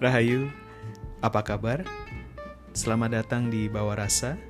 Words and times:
Rahayu, 0.00 0.48
apa 1.20 1.44
kabar? 1.44 1.84
Selamat 2.72 3.20
datang 3.20 3.52
di 3.52 3.68
Bawah 3.68 4.00
Rasa. 4.00 4.40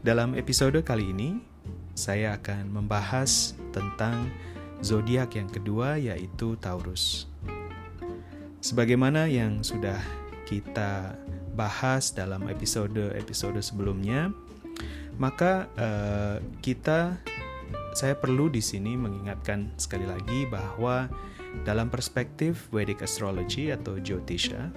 Dalam 0.00 0.32
episode 0.32 0.80
kali 0.80 1.12
ini, 1.12 1.44
saya 1.92 2.40
akan 2.40 2.72
membahas 2.72 3.52
tentang 3.68 4.32
zodiak 4.80 5.36
yang 5.36 5.44
kedua 5.44 6.00
yaitu 6.00 6.56
Taurus. 6.56 7.28
Sebagaimana 8.64 9.28
yang 9.28 9.60
sudah 9.60 10.00
kita 10.48 11.20
bahas 11.52 12.08
dalam 12.08 12.48
episode-episode 12.48 13.60
sebelumnya, 13.60 14.32
maka 15.20 15.68
uh, 15.76 16.40
kita 16.64 17.20
saya 17.92 18.16
perlu 18.16 18.48
di 18.48 18.64
sini 18.64 18.96
mengingatkan 18.96 19.76
sekali 19.76 20.08
lagi 20.08 20.48
bahwa 20.48 21.12
dalam 21.62 21.90
perspektif 21.92 22.70
Vedic 22.72 23.04
Astrology 23.04 23.74
atau 23.74 23.98
Jyotisha, 24.00 24.70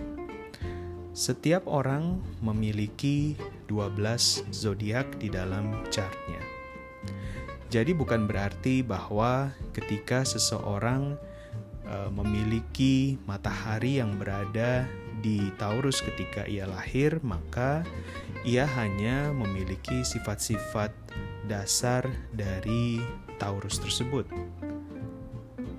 setiap 1.14 1.70
orang 1.70 2.18
memiliki 2.42 3.38
12 3.70 4.50
zodiak 4.50 5.06
di 5.22 5.30
dalam 5.30 5.86
chartnya. 5.94 6.42
Jadi 7.70 7.94
bukan 7.94 8.30
berarti 8.30 8.86
bahwa 8.86 9.50
ketika 9.74 10.22
seseorang 10.26 11.18
uh, 11.90 12.10
memiliki 12.14 13.18
matahari 13.26 13.98
yang 13.98 14.18
berada 14.18 14.86
di 15.26 15.50
Taurus 15.58 16.02
ketika 16.02 16.46
ia 16.46 16.70
lahir, 16.70 17.18
maka 17.26 17.82
ia 18.44 18.68
hanya 18.78 19.32
memiliki 19.32 20.04
sifat-sifat 20.04 20.92
dasar 21.48 22.06
dari 22.36 23.00
Taurus 23.40 23.80
tersebut. 23.80 24.28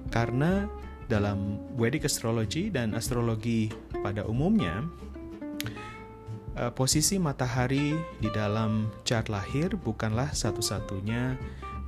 Karena 0.09 0.67
dalam 1.07 1.61
Vedic 1.77 2.09
astrology 2.09 2.73
dan 2.73 2.97
astrologi 2.97 3.69
pada 4.01 4.25
umumnya, 4.25 4.85
eh, 6.57 6.73
posisi 6.73 7.21
matahari 7.21 7.93
di 8.21 8.29
dalam 8.33 8.89
chart 9.05 9.29
lahir 9.29 9.77
bukanlah 9.77 10.33
satu-satunya 10.33 11.37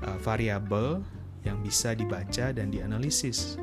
eh, 0.05 0.19
variabel 0.21 1.01
yang 1.47 1.63
bisa 1.65 1.97
dibaca 1.97 2.53
dan 2.53 2.69
dianalisis. 2.69 3.57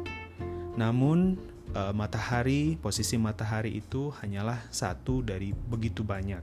Namun, 0.74 1.38
eh, 1.76 1.94
matahari, 1.94 2.80
posisi 2.82 3.20
matahari 3.22 3.78
itu 3.78 4.10
hanyalah 4.24 4.58
satu 4.74 5.22
dari 5.22 5.54
begitu 5.54 6.02
banyak 6.02 6.42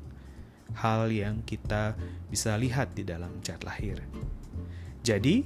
hal 0.79 1.11
yang 1.11 1.43
kita 1.43 1.99
bisa 2.31 2.55
lihat 2.55 2.95
di 2.95 3.03
dalam 3.03 3.43
chart 3.43 3.67
lahir. 3.67 3.99
Jadi, 5.03 5.43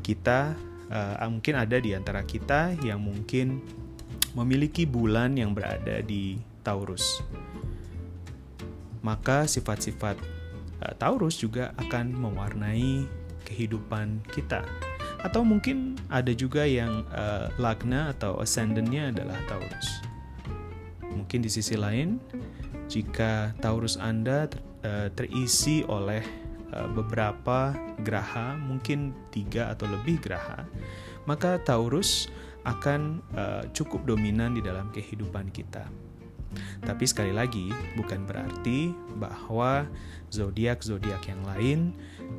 kita 0.00 0.56
uh, 0.90 1.24
mungkin 1.28 1.54
ada 1.56 1.76
di 1.80 1.96
antara 1.96 2.24
kita 2.24 2.74
yang 2.82 3.00
mungkin 3.00 3.62
memiliki 4.34 4.84
bulan 4.84 5.38
yang 5.38 5.54
berada 5.54 6.02
di 6.02 6.40
Taurus. 6.66 7.22
Maka 9.04 9.44
sifat-sifat 9.44 10.16
uh, 10.82 10.94
Taurus 10.96 11.38
juga 11.38 11.72
akan 11.78 12.12
mewarnai 12.16 13.06
kehidupan 13.44 14.24
kita. 14.32 14.64
Atau 15.24 15.40
mungkin 15.40 15.96
ada 16.12 16.32
juga 16.36 16.68
yang 16.68 17.04
uh, 17.12 17.48
lagna 17.56 18.12
atau 18.12 18.40
ascendannya 18.40 19.12
adalah 19.12 19.38
Taurus. 19.48 19.88
Mungkin 21.00 21.40
di 21.40 21.48
sisi 21.48 21.78
lain, 21.78 22.20
jika 22.90 23.56
Taurus 23.62 23.96
Anda 23.96 24.50
ter, 24.50 24.60
uh, 24.84 25.08
terisi 25.16 25.80
oleh 25.88 26.43
Eh, 26.43 26.43
beberapa 26.94 27.76
graha, 28.02 28.58
mungkin 28.58 29.14
tiga 29.30 29.70
atau 29.70 29.86
lebih 29.86 30.18
graha, 30.18 30.66
maka 31.28 31.60
Taurus 31.62 32.28
akan 32.64 33.20
uh, 33.36 33.62
cukup 33.76 34.08
dominan 34.08 34.56
di 34.56 34.62
dalam 34.64 34.88
kehidupan 34.90 35.52
kita. 35.52 35.84
Tapi 36.86 37.04
sekali 37.04 37.34
lagi, 37.34 37.74
bukan 37.98 38.24
berarti 38.24 38.94
bahwa 39.18 39.90
zodiak-zodiak 40.30 41.26
yang 41.26 41.42
lain 41.44 41.78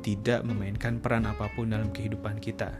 tidak 0.00 0.42
memainkan 0.42 0.98
peran 0.98 1.28
apa 1.28 1.52
pun 1.52 1.70
dalam 1.70 1.92
kehidupan 1.92 2.40
kita. 2.40 2.72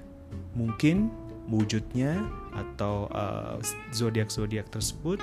Mungkin 0.56 1.12
wujudnya 1.47 2.26
atau 2.56 3.06
uh, 3.14 3.60
zodiak-zodiak 3.94 4.66
tersebut 4.72 5.22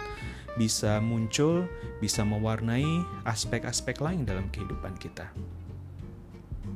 bisa 0.55 1.01
muncul, 1.01 1.65
bisa 1.97 2.21
mewarnai 2.21 3.03
aspek-aspek 3.25 3.99
lain 3.99 4.23
dalam 4.23 4.47
kehidupan 4.53 4.95
kita. 5.01 5.33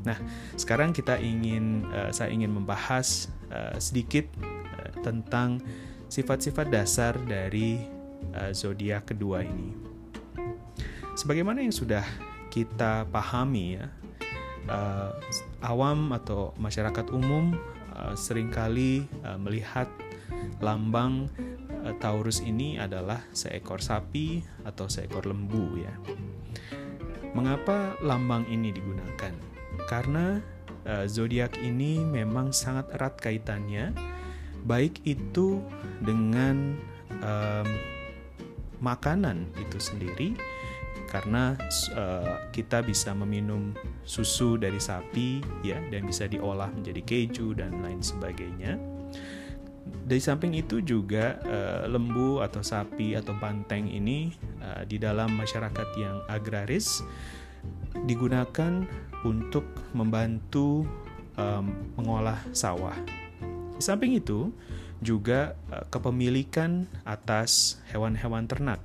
Nah, 0.07 0.18
sekarang 0.56 0.95
kita 0.95 1.19
ingin 1.19 1.84
uh, 1.91 2.09
saya 2.16 2.31
ingin 2.31 2.56
membahas 2.56 3.28
uh, 3.51 3.75
sedikit 3.75 4.23
uh, 4.40 5.03
tentang 5.03 5.59
sifat-sifat 6.07 6.72
dasar 6.72 7.19
dari 7.28 7.84
uh, 8.31 8.56
zodiak 8.56 9.12
kedua 9.12 9.44
ini. 9.44 9.75
Sebagaimana 11.19 11.59
yang 11.59 11.75
sudah 11.75 12.07
kita 12.47 13.03
pahami 13.12 13.84
ya, 13.84 13.91
uh, 14.72 15.12
awam 15.66 16.16
atau 16.16 16.56
masyarakat 16.56 17.12
umum 17.12 17.57
uh, 17.97 18.16
sering 18.16 18.47
kali 18.47 19.03
uh, 19.28 19.35
melihat 19.35 19.89
lambang 20.62 21.28
uh, 21.84 21.94
Taurus 22.00 22.39
ini 22.39 22.78
adalah 22.79 23.19
seekor 23.34 23.84
sapi 23.84 24.45
atau 24.63 24.88
seekor 24.88 25.28
lembu 25.28 25.81
ya. 25.81 25.94
Mengapa 27.35 28.00
lambang 28.01 28.47
ini 28.47 28.72
digunakan? 28.74 29.56
Karena 29.86 30.42
uh, 30.90 31.06
zodiak 31.06 31.54
ini 31.62 32.02
memang 32.02 32.50
sangat 32.50 32.90
erat 32.98 33.22
kaitannya, 33.22 33.94
baik 34.66 35.06
itu 35.06 35.62
dengan 36.02 36.74
um, 37.22 37.70
makanan 38.82 39.46
itu 39.62 39.78
sendiri, 39.78 40.34
karena 41.08 41.56
uh, 41.96 42.52
kita 42.52 42.84
bisa 42.84 43.16
meminum 43.16 43.72
susu 44.04 44.60
dari 44.60 44.78
sapi 44.78 45.40
ya 45.64 45.80
dan 45.88 46.04
bisa 46.04 46.28
diolah 46.28 46.68
menjadi 46.74 47.02
keju 47.06 47.56
dan 47.56 47.80
lain 47.80 48.04
sebagainya. 48.04 48.76
Dari 49.88 50.20
samping 50.20 50.56
itu 50.56 50.84
juga 50.84 51.40
uh, 51.48 51.88
lembu 51.88 52.44
atau 52.44 52.60
sapi 52.60 53.16
atau 53.16 53.36
banteng 53.40 53.88
ini 53.88 54.36
uh, 54.60 54.84
di 54.84 55.00
dalam 55.00 55.36
masyarakat 55.36 55.90
yang 55.96 56.24
agraris 56.28 57.04
digunakan 58.06 58.86
untuk 59.26 59.66
membantu 59.94 60.86
um, 61.38 61.74
mengolah 61.98 62.38
sawah. 62.52 62.96
Di 63.78 63.82
samping 63.82 64.18
itu, 64.18 64.50
juga 65.02 65.54
uh, 65.70 65.86
kepemilikan 65.94 66.90
atas 67.06 67.78
hewan-hewan 67.94 68.50
ternak 68.50 68.82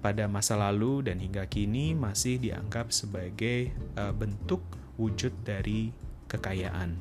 pada 0.00 0.28
masa 0.28 0.56
lalu 0.56 1.04
dan 1.04 1.20
hingga 1.20 1.44
kini 1.44 1.92
masih 1.92 2.40
dianggap 2.40 2.92
sebagai 2.92 3.72
uh, 4.00 4.12
bentuk 4.12 4.60
wujud 4.96 5.32
dari 5.44 5.92
kekayaan. 6.28 6.96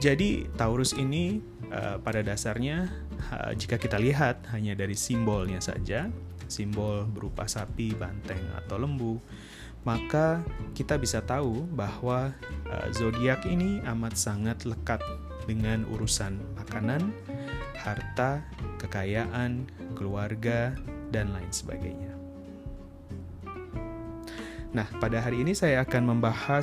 Jadi 0.00 0.48
Taurus 0.56 0.96
ini 0.96 1.44
uh, 1.68 2.00
pada 2.00 2.24
dasarnya 2.24 2.88
uh, 3.32 3.52
jika 3.52 3.76
kita 3.76 4.00
lihat 4.00 4.48
hanya 4.52 4.72
dari 4.72 4.96
simbolnya 4.96 5.60
saja, 5.60 6.08
simbol 6.50 7.06
berupa 7.06 7.46
sapi, 7.46 7.94
banteng 7.94 8.42
atau 8.58 8.76
lembu, 8.76 9.16
maka 9.86 10.44
kita 10.76 11.00
bisa 11.00 11.24
tahu 11.24 11.64
bahwa 11.72 12.36
uh, 12.68 12.88
zodiak 12.92 13.48
ini 13.48 13.80
amat 13.88 14.18
sangat 14.18 14.68
lekat 14.68 15.00
dengan 15.48 15.88
urusan 15.88 16.36
makanan, 16.60 17.10
harta, 17.80 18.44
kekayaan, 18.76 19.64
keluarga, 19.96 20.76
dan 21.08 21.32
lain 21.32 21.48
sebagainya. 21.50 22.12
Nah, 24.70 24.86
pada 25.02 25.18
hari 25.18 25.42
ini 25.42 25.50
saya 25.50 25.82
akan 25.82 26.14
membahas 26.14 26.62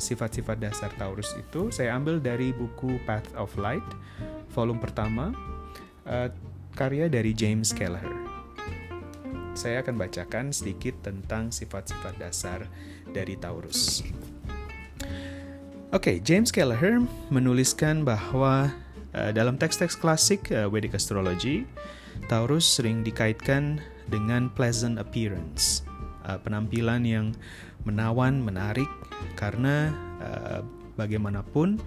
sifat-sifat 0.00 0.56
dasar 0.64 0.88
Taurus 0.96 1.28
itu. 1.36 1.68
Saya 1.68 1.92
ambil 1.92 2.16
dari 2.16 2.56
buku 2.56 2.96
Path 3.04 3.28
of 3.36 3.52
Light, 3.60 3.84
volume 4.56 4.80
pertama, 4.80 5.28
uh, 6.08 6.32
karya 6.72 7.12
dari 7.12 7.36
James 7.36 7.76
Keller 7.76 8.23
saya 9.54 9.80
akan 9.82 9.96
bacakan 9.96 10.50
sedikit 10.50 10.98
tentang 11.02 11.54
sifat-sifat 11.54 12.18
dasar 12.18 12.66
dari 13.10 13.38
Taurus. 13.38 14.02
Oke, 15.94 16.10
okay, 16.10 16.16
James 16.18 16.50
Kelleher 16.50 17.06
menuliskan 17.30 18.02
bahwa 18.02 18.74
uh, 19.14 19.30
dalam 19.30 19.54
teks-teks 19.54 19.94
klasik 19.94 20.50
uh, 20.50 20.66
Vedic 20.66 20.98
astrology, 20.98 21.62
Taurus 22.26 22.66
sering 22.66 23.06
dikaitkan 23.06 23.78
dengan 24.10 24.50
pleasant 24.50 24.98
appearance, 24.98 25.86
uh, 26.26 26.34
penampilan 26.42 27.06
yang 27.06 27.26
menawan, 27.86 28.42
menarik, 28.42 28.90
karena 29.38 29.94
uh, 30.18 30.60
bagaimanapun 30.98 31.78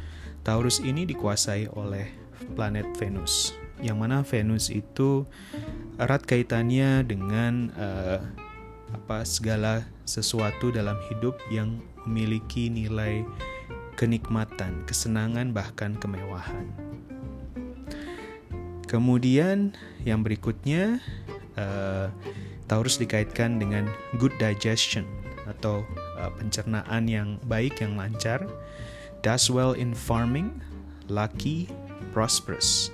Taurus 0.48 0.80
ini 0.80 1.04
dikuasai 1.04 1.68
oleh 1.76 2.08
planet 2.56 2.88
Venus, 2.96 3.52
yang 3.82 4.02
mana 4.02 4.26
Venus 4.26 4.74
itu 4.74 5.26
erat 5.98 6.26
kaitannya 6.26 7.06
dengan 7.06 7.70
uh, 7.78 8.20
apa 8.94 9.28
segala 9.28 9.84
sesuatu 10.08 10.72
dalam 10.72 10.96
hidup 11.12 11.36
yang 11.52 11.84
memiliki 12.08 12.72
nilai 12.72 13.28
kenikmatan, 14.00 14.86
kesenangan 14.88 15.52
bahkan 15.52 15.98
kemewahan. 15.98 16.70
Kemudian 18.88 19.76
yang 20.08 20.24
berikutnya 20.24 21.04
uh, 21.60 22.08
Taurus 22.72 22.96
dikaitkan 22.96 23.60
dengan 23.60 23.92
good 24.16 24.32
digestion 24.40 25.04
atau 25.44 25.84
uh, 26.16 26.32
pencernaan 26.40 27.04
yang 27.12 27.36
baik 27.52 27.84
yang 27.84 28.00
lancar, 28.00 28.48
does 29.26 29.52
well 29.52 29.76
in 29.76 29.92
farming, 29.92 30.64
lucky, 31.12 31.68
prosperous. 32.16 32.92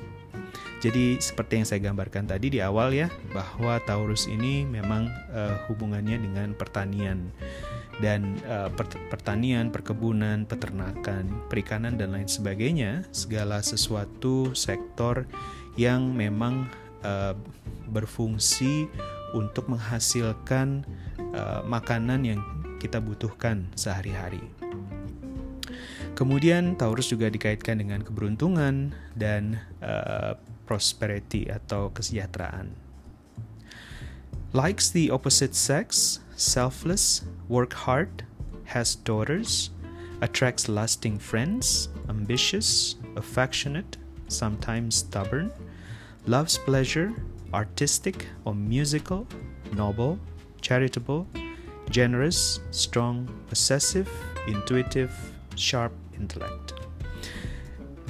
Jadi 0.83 1.15
seperti 1.15 1.63
yang 1.63 1.67
saya 1.67 1.79
gambarkan 1.79 2.27
tadi 2.27 2.51
di 2.51 2.59
awal 2.59 2.91
ya, 2.91 3.07
bahwa 3.31 3.79
Taurus 3.87 4.27
ini 4.27 4.67
memang 4.67 5.07
uh, 5.31 5.55
hubungannya 5.71 6.19
dengan 6.19 6.51
pertanian 6.51 7.31
dan 8.03 8.35
uh, 8.51 8.67
pertanian, 9.07 9.71
perkebunan, 9.71 10.43
peternakan, 10.43 11.47
perikanan 11.47 11.95
dan 11.95 12.11
lain 12.11 12.27
sebagainya, 12.27 13.07
segala 13.15 13.63
sesuatu 13.63 14.51
sektor 14.51 15.23
yang 15.79 16.11
memang 16.11 16.67
uh, 17.07 17.31
berfungsi 17.87 18.91
untuk 19.31 19.71
menghasilkan 19.71 20.83
uh, 21.31 21.63
makanan 21.63 22.27
yang 22.27 22.39
kita 22.83 22.99
butuhkan 22.99 23.71
sehari-hari. 23.79 24.43
Kemudian 26.13 26.75
Taurus 26.75 27.09
juga 27.09 27.31
dikaitkan 27.31 27.79
dengan 27.79 28.03
keberuntungan 28.03 28.93
dan 29.17 29.63
uh, 29.81 30.37
prosperity 30.65 31.47
atau 31.49 31.91
kesejahteraan. 31.91 32.75
Likes 34.53 34.93
the 34.93 35.09
opposite 35.09 35.57
sex, 35.57 36.19
selfless, 36.37 37.25
work 37.49 37.73
hard, 37.73 38.21
has 38.69 38.93
daughters, 38.93 39.73
attracts 40.21 40.69
lasting 40.69 41.17
friends, 41.17 41.89
ambitious, 42.07 42.95
affectionate, 43.17 43.97
sometimes 44.29 45.01
stubborn, 45.01 45.51
loves 46.27 46.57
pleasure, 46.57 47.11
artistic 47.53 48.27
or 48.45 48.53
musical, 48.53 49.27
noble, 49.73 50.19
charitable, 50.61 51.27
generous, 51.89 52.59
strong, 52.71 53.27
possessive, 53.49 54.09
intuitive, 54.47 55.11
sharp 55.55 55.91
intellect. 56.15 56.82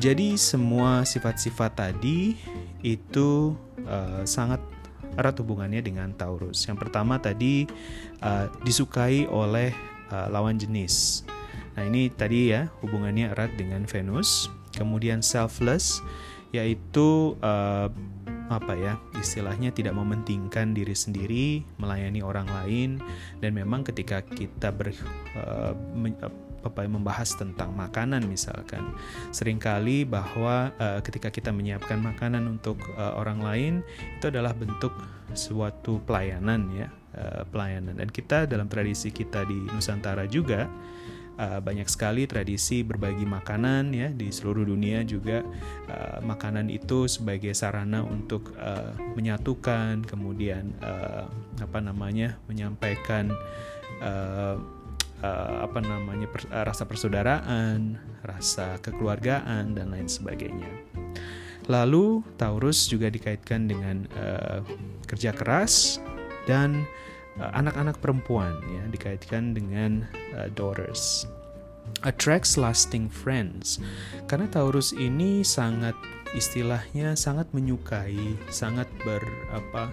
Jadi 0.03 0.35
semua 0.35 1.07
sifat-sifat 1.07 1.79
tadi 1.79 2.35
itu 2.83 3.55
uh, 3.87 4.27
sangat 4.27 4.59
erat 5.15 5.39
hubungannya 5.39 5.79
dengan 5.79 6.11
Taurus. 6.11 6.67
Yang 6.67 6.83
pertama 6.83 7.23
tadi 7.23 7.63
uh, 8.19 8.51
disukai 8.67 9.23
oleh 9.31 9.71
uh, 10.11 10.27
lawan 10.27 10.59
jenis. 10.59 11.23
Nah 11.79 11.87
ini 11.87 12.11
tadi 12.11 12.51
ya 12.51 12.67
hubungannya 12.83 13.31
erat 13.31 13.55
dengan 13.55 13.87
Venus. 13.87 14.51
Kemudian 14.75 15.23
selfless 15.23 16.03
yaitu 16.51 17.39
uh, 17.39 17.87
apa 18.51 18.75
ya 18.75 18.93
istilahnya 19.17 19.71
tidak 19.71 19.95
mementingkan 19.95 20.75
diri 20.75 20.91
sendiri 20.91 21.63
melayani 21.79 22.19
orang 22.19 22.45
lain 22.51 22.99
dan 23.39 23.55
memang 23.55 23.87
ketika 23.87 24.19
kita 24.19 24.67
ber 24.69 24.91
uh, 25.39 25.71
membahas 26.69 27.35
tentang 27.35 27.75
makanan 27.75 28.23
misalkan. 28.29 28.95
Seringkali 29.35 30.07
bahwa 30.07 30.71
uh, 30.79 30.99
ketika 31.03 31.33
kita 31.33 31.51
menyiapkan 31.51 31.99
makanan 31.99 32.47
untuk 32.47 32.79
uh, 32.95 33.17
orang 33.19 33.43
lain 33.43 33.73
itu 34.19 34.31
adalah 34.31 34.55
bentuk 34.55 34.93
suatu 35.33 35.99
pelayanan 36.07 36.69
ya 36.71 36.87
uh, 37.17 37.43
pelayanan. 37.49 37.99
Dan 37.99 38.07
kita 38.07 38.45
dalam 38.45 38.69
tradisi 38.71 39.09
kita 39.11 39.43
di 39.43 39.57
Nusantara 39.73 40.23
juga 40.29 40.69
uh, 41.37 41.59
banyak 41.61 41.87
sekali 41.89 42.29
tradisi 42.29 42.85
berbagi 42.85 43.25
makanan 43.25 43.93
ya 43.93 44.07
di 44.13 44.29
seluruh 44.29 44.67
dunia 44.67 45.01
juga 45.05 45.41
uh, 45.89 46.19
makanan 46.21 46.69
itu 46.69 47.09
sebagai 47.09 47.53
sarana 47.57 48.05
untuk 48.05 48.53
uh, 48.57 48.93
menyatukan 49.17 50.05
kemudian 50.05 50.73
uh, 50.83 51.25
apa 51.61 51.79
namanya 51.81 52.37
menyampaikan 52.49 53.33
uh, 55.23 55.63
apa 55.63 55.79
namanya 55.79 56.27
per, 56.27 56.43
uh, 56.51 56.67
rasa 56.67 56.83
persaudaraan, 56.83 57.95
rasa 58.27 58.77
kekeluargaan 58.83 59.73
dan 59.73 59.89
lain 59.89 60.11
sebagainya. 60.11 60.69
Lalu 61.71 62.27
Taurus 62.35 62.91
juga 62.91 63.07
dikaitkan 63.07 63.71
dengan 63.71 64.03
uh, 64.19 64.59
kerja 65.07 65.31
keras 65.31 66.03
dan 66.43 66.83
anak-anak 67.39 67.97
perempuan 67.97 68.53
ya 68.69 68.83
dikaitkan 68.93 69.57
dengan 69.57 70.05
uh, 70.37 70.45
daughters 70.53 71.25
attracts 72.05 72.59
lasting 72.59 73.09
friends 73.09 73.81
karena 74.29 74.45
Taurus 74.51 74.93
ini 74.93 75.41
sangat 75.41 75.97
istilahnya 76.37 77.17
sangat 77.17 77.49
menyukai 77.53 78.37
sangat 78.53 78.85
ber 79.01 79.21
apa 79.49 79.89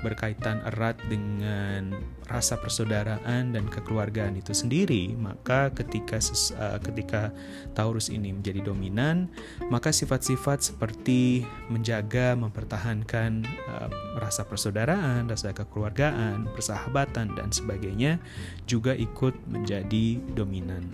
berkaitan 0.00 0.62
erat 0.66 0.98
dengan 1.10 1.94
rasa 2.28 2.60
persaudaraan 2.60 3.56
dan 3.56 3.64
kekeluargaan 3.72 4.36
itu 4.36 4.52
sendiri, 4.52 5.16
maka 5.16 5.72
ketika 5.72 6.20
uh, 6.20 6.76
ketika 6.78 7.32
Taurus 7.72 8.12
ini 8.12 8.36
menjadi 8.36 8.60
dominan, 8.60 9.32
maka 9.72 9.88
sifat-sifat 9.88 10.60
seperti 10.60 11.48
menjaga, 11.72 12.36
mempertahankan 12.36 13.48
uh, 13.68 13.88
rasa 14.20 14.44
persaudaraan, 14.44 15.26
rasa 15.26 15.56
kekeluargaan, 15.56 16.52
persahabatan 16.52 17.32
dan 17.32 17.48
sebagainya 17.48 18.20
juga 18.68 18.92
ikut 18.92 19.32
menjadi 19.48 20.20
dominan. 20.36 20.84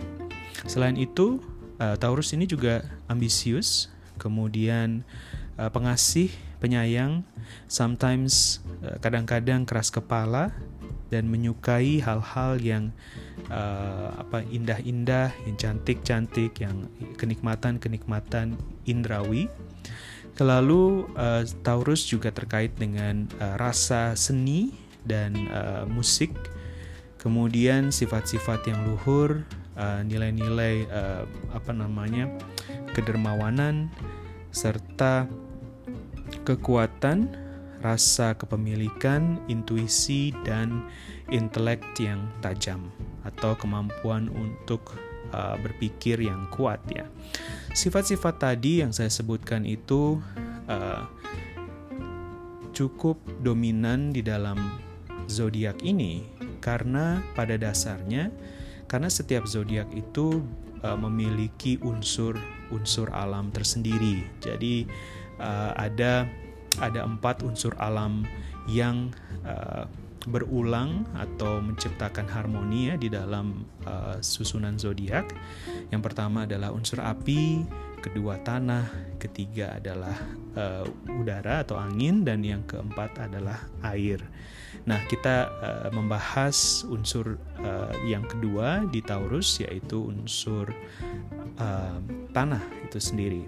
Selain 0.65 0.95
itu, 0.95 1.43
uh, 1.83 1.99
Taurus 1.99 2.31
ini 2.31 2.47
juga 2.47 2.87
ambisius, 3.11 3.91
kemudian 4.15 5.03
uh, 5.59 5.67
pengasih, 5.67 6.31
penyayang, 6.65 7.21
sometimes 7.69 8.65
uh, 8.81 8.97
kadang-kadang 8.97 9.69
keras 9.69 9.93
kepala 9.93 10.49
dan 11.13 11.29
menyukai 11.29 12.01
hal-hal 12.01 12.57
yang 12.57 12.89
uh, 13.53 14.17
apa 14.17 14.41
indah-indah, 14.49 15.29
yang 15.45 15.55
cantik-cantik, 15.61 16.57
yang 16.57 16.89
kenikmatan-kenikmatan 17.21 18.57
indrawi. 18.89 19.45
Lalu 20.41 21.05
uh, 21.13 21.45
Taurus 21.61 22.03
juga 22.09 22.33
terkait 22.33 22.73
dengan 22.73 23.29
uh, 23.37 23.55
rasa 23.61 24.17
seni 24.17 24.73
dan 25.05 25.37
uh, 25.53 25.85
musik, 25.85 26.33
kemudian 27.21 27.93
sifat-sifat 27.93 28.65
yang 28.65 28.81
luhur, 28.89 29.45
nilai-nilai 29.77 30.87
uh, 30.87 31.27
uh, 31.27 31.55
apa 31.55 31.71
namanya 31.75 32.31
kedermawanan, 32.95 33.91
serta 34.55 35.27
kekuatan, 36.45 37.33
rasa 37.81 38.37
kepemilikan, 38.37 39.41
intuisi, 39.49 40.29
dan 40.45 40.85
intelek 41.33 41.81
yang 41.97 42.29
tajam 42.39 42.93
atau 43.25 43.57
kemampuan 43.57 44.29
untuk 44.29 44.93
uh, 45.33 45.57
berpikir 45.57 46.21
yang 46.21 46.45
kuat 46.53 46.79
ya. 46.93 47.09
Sifat-sifat 47.73 48.37
tadi 48.37 48.85
yang 48.85 48.93
saya 48.93 49.09
sebutkan 49.09 49.65
itu 49.65 50.21
uh, 50.69 51.03
cukup 52.71 53.17
dominan 53.41 54.13
di 54.13 54.21
dalam 54.21 54.57
zodiak 55.25 55.81
ini 55.81 56.27
karena 56.61 57.23
pada 57.33 57.57
dasarnya 57.57 58.29
karena 58.85 59.09
setiap 59.09 59.49
zodiak 59.49 59.89
itu 59.97 60.45
uh, 60.85 60.97
memiliki 60.97 61.81
unsur-unsur 61.81 63.09
alam 63.09 63.49
tersendiri. 63.49 64.27
Jadi 64.37 64.85
uh, 65.39 65.71
ada 65.75 66.27
ada 66.79 67.07
empat 67.07 67.43
unsur 67.47 67.71
alam 67.79 68.27
yang 68.67 69.13
uh, 69.47 69.87
berulang 70.25 71.05
atau 71.13 71.61
menciptakan 71.61 72.25
harmoni 72.25 72.89
ya 72.89 72.95
di 72.97 73.13
dalam 73.13 73.63
uh, 73.85 74.17
susunan 74.19 74.75
zodiak. 74.81 75.29
Yang 75.93 76.01
pertama 76.01 76.49
adalah 76.49 76.73
unsur 76.73 76.99
api, 77.05 77.61
kedua 78.01 78.41
tanah, 78.41 79.17
ketiga 79.21 79.77
adalah 79.77 80.17
uh, 80.57 80.85
udara 81.13 81.61
atau 81.61 81.77
angin 81.77 82.25
dan 82.25 82.41
yang 82.41 82.65
keempat 82.65 83.21
adalah 83.21 83.69
air. 83.85 84.21
Nah, 84.85 85.01
kita 85.09 85.49
uh, 85.49 85.89
membahas 85.89 86.85
unsur 86.85 87.41
uh, 87.61 87.93
yang 88.05 88.21
kedua 88.25 88.85
di 88.89 89.01
Taurus 89.01 89.57
yaitu 89.57 90.13
unsur 90.13 90.69
uh, 91.57 91.97
tanah 92.33 92.61
itu 92.85 93.01
sendiri. 93.01 93.43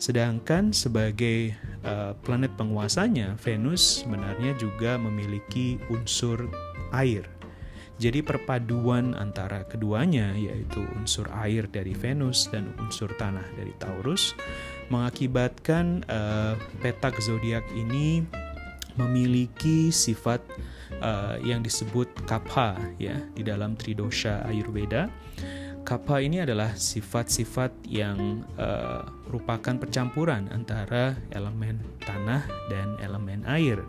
Sedangkan 0.00 0.72
sebagai 0.72 1.52
uh, 1.84 2.16
planet 2.24 2.56
penguasanya, 2.56 3.36
Venus 3.36 4.00
sebenarnya 4.00 4.56
juga 4.56 4.96
memiliki 4.96 5.76
unsur 5.92 6.48
air. 6.96 7.28
Jadi 7.98 8.22
perpaduan 8.22 9.10
antara 9.18 9.66
keduanya 9.66 10.30
yaitu 10.38 10.86
unsur 10.94 11.26
air 11.34 11.66
dari 11.66 11.98
Venus 11.98 12.46
dan 12.46 12.70
unsur 12.78 13.10
tanah 13.18 13.42
dari 13.58 13.74
Taurus 13.82 14.38
mengakibatkan 14.86 16.06
uh, 16.06 16.54
petak 16.78 17.18
zodiak 17.18 17.66
ini 17.74 18.22
memiliki 18.98 19.94
sifat 19.94 20.42
uh, 21.00 21.38
yang 21.40 21.62
disebut 21.62 22.10
kapha 22.26 22.74
ya 22.98 23.16
di 23.32 23.46
dalam 23.46 23.78
tridosha 23.78 24.42
Ayurveda. 24.44 25.08
kapha 25.88 26.20
ini 26.20 26.44
adalah 26.44 26.76
sifat-sifat 26.76 27.72
yang 27.88 28.44
uh, 28.60 29.08
merupakan 29.24 29.72
percampuran 29.80 30.44
antara 30.52 31.16
elemen 31.32 31.80
tanah 32.04 32.44
dan 32.68 32.92
elemen 33.00 33.40
air. 33.48 33.80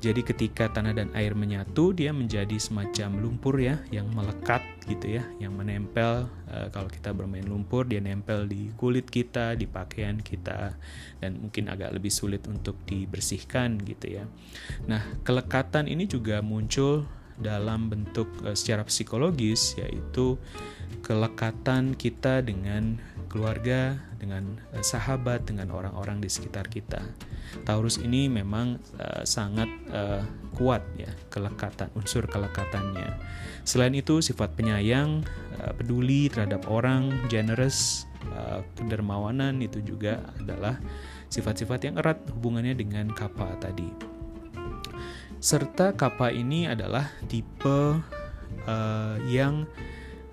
Jadi 0.00 0.24
ketika 0.24 0.72
tanah 0.72 0.96
dan 0.96 1.12
air 1.12 1.36
menyatu, 1.36 1.92
dia 1.92 2.08
menjadi 2.16 2.56
semacam 2.56 3.20
lumpur 3.20 3.60
ya, 3.60 3.84
yang 3.92 4.08
melekat 4.16 4.64
gitu 4.88 5.20
ya, 5.20 5.24
yang 5.36 5.52
menempel. 5.52 6.24
Uh, 6.48 6.72
kalau 6.72 6.88
kita 6.88 7.12
bermain 7.12 7.44
lumpur, 7.44 7.84
dia 7.84 8.00
nempel 8.00 8.48
di 8.48 8.72
kulit 8.80 9.12
kita, 9.12 9.52
di 9.60 9.68
pakaian 9.68 10.16
kita, 10.16 10.72
dan 11.20 11.36
mungkin 11.36 11.68
agak 11.68 11.92
lebih 11.92 12.08
sulit 12.08 12.40
untuk 12.48 12.80
dibersihkan 12.88 13.76
gitu 13.84 14.20
ya. 14.20 14.24
Nah, 14.88 15.04
kelekatan 15.20 15.84
ini 15.84 16.08
juga 16.08 16.40
muncul 16.40 17.04
dalam 17.36 17.92
bentuk 17.92 18.32
uh, 18.40 18.56
secara 18.56 18.88
psikologis, 18.88 19.76
yaitu 19.76 20.40
kelekatan 21.04 21.92
kita 21.92 22.40
dengan 22.40 22.96
keluarga, 23.30 23.96
dengan 24.18 24.58
uh, 24.74 24.82
sahabat, 24.82 25.46
dengan 25.46 25.70
orang-orang 25.70 26.18
di 26.18 26.28
sekitar 26.28 26.66
kita. 26.66 27.00
Taurus 27.62 28.02
ini 28.02 28.26
memang 28.26 28.82
uh, 28.98 29.22
sangat 29.22 29.70
uh, 29.94 30.20
kuat 30.58 30.82
ya 30.98 31.08
kelekatan 31.30 31.88
unsur 31.94 32.26
kelekatannya. 32.26 33.16
Selain 33.62 33.94
itu 33.94 34.18
sifat 34.20 34.58
penyayang, 34.58 35.22
uh, 35.62 35.72
peduli 35.78 36.26
terhadap 36.26 36.66
orang, 36.66 37.14
generous, 37.30 38.10
uh, 38.34 38.66
kedermawanan 38.76 39.62
itu 39.62 39.80
juga 39.80 40.20
adalah 40.36 40.76
sifat-sifat 41.30 41.86
yang 41.86 41.94
erat 42.02 42.18
hubungannya 42.34 42.74
dengan 42.74 43.08
kapal 43.14 43.54
tadi. 43.62 43.86
Serta 45.40 45.96
kapal 45.96 46.36
ini 46.36 46.68
adalah 46.68 47.08
tipe 47.30 47.96
uh, 48.66 49.16
yang 49.24 49.64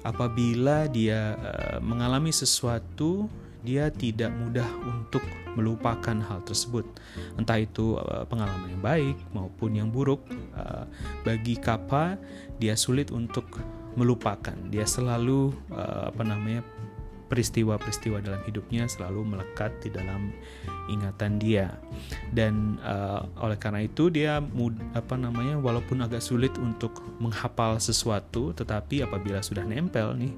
apabila 0.05 0.85
dia 0.89 1.37
uh, 1.37 1.77
mengalami 1.81 2.33
sesuatu 2.33 3.29
dia 3.65 3.91
tidak 3.91 4.31
mudah 4.31 4.69
untuk 4.85 5.19
melupakan 5.57 6.15
hal 6.23 6.39
tersebut. 6.45 6.85
Entah 7.35 7.59
itu 7.59 7.97
uh, 7.97 8.23
pengalaman 8.29 8.77
yang 8.77 8.83
baik 8.85 9.17
maupun 9.33 9.75
yang 9.75 9.89
buruk 9.89 10.23
uh, 10.55 10.85
bagi 11.25 11.57
Kapa 11.57 12.15
dia 12.61 12.77
sulit 12.77 13.09
untuk 13.09 13.59
melupakan. 13.97 14.53
Dia 14.69 14.85
selalu 14.85 15.57
apa 15.73 16.21
namanya 16.21 16.61
peristiwa-peristiwa 17.27 18.23
dalam 18.23 18.41
hidupnya 18.47 18.87
selalu 18.87 19.23
melekat 19.23 19.71
di 19.83 19.91
dalam 19.91 20.31
ingatan 20.87 21.37
dia. 21.37 21.75
Dan 22.31 22.79
uh, 22.81 23.27
oleh 23.43 23.59
karena 23.59 23.83
itu 23.83 24.07
dia 24.07 24.39
mud, 24.39 24.75
apa 24.95 25.19
namanya 25.19 25.59
walaupun 25.59 25.99
agak 26.03 26.23
sulit 26.23 26.55
untuk 26.57 27.03
menghafal 27.19 27.77
sesuatu 27.77 28.55
tetapi 28.55 29.03
apabila 29.03 29.43
sudah 29.43 29.67
nempel 29.67 30.15
nih 30.15 30.33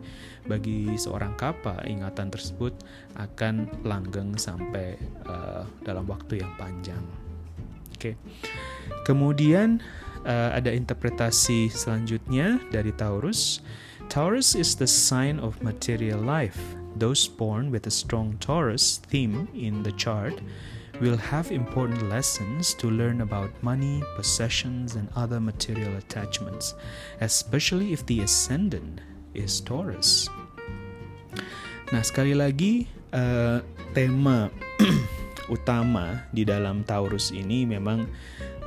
bagi 0.50 0.98
seorang 0.98 1.38
kapa 1.38 1.86
ingatan 1.86 2.34
tersebut 2.34 2.74
akan 3.16 3.70
langgeng 3.86 4.34
sampai 4.36 4.98
uh, 5.30 5.64
dalam 5.86 6.10
waktu 6.10 6.42
yang 6.42 6.52
panjang. 6.58 7.02
Oke. 8.00 8.16
Okay. 8.16 8.16
kemudian 9.04 9.84
uh, 10.24 10.56
ada 10.56 10.72
interpretasi 10.72 11.68
selanjutnya 11.68 12.64
dari 12.72 12.96
Taurus. 12.96 13.60
Taurus 14.08 14.56
is 14.56 14.74
the 14.80 14.88
sign 14.90 15.38
of 15.38 15.60
material 15.62 16.18
life 16.24 16.79
those 16.96 17.28
born 17.28 17.70
with 17.70 17.86
a 17.88 17.94
strong 17.94 18.38
Taurus 18.40 18.98
theme 18.98 19.48
in 19.54 19.84
the 19.84 19.92
chart 19.94 20.40
will 21.00 21.18
have 21.18 21.52
important 21.52 22.10
lessons 22.10 22.74
to 22.76 22.92
learn 22.92 23.22
about 23.22 23.52
money, 23.64 24.04
possessions, 24.16 24.96
and 24.96 25.08
other 25.16 25.40
material 25.40 25.96
attachments, 25.96 26.76
especially 27.22 27.94
if 27.94 28.06
the 28.06 28.20
ascendant 28.22 29.00
is 29.34 29.62
Taurus. 29.64 30.28
Nah, 31.90 32.04
sekali 32.04 32.36
lagi, 32.36 32.86
uh, 33.16 33.64
tema 33.96 34.52
utama 35.56 36.30
di 36.30 36.46
dalam 36.46 36.86
Taurus 36.86 37.34
ini 37.34 37.66
memang 37.66 38.06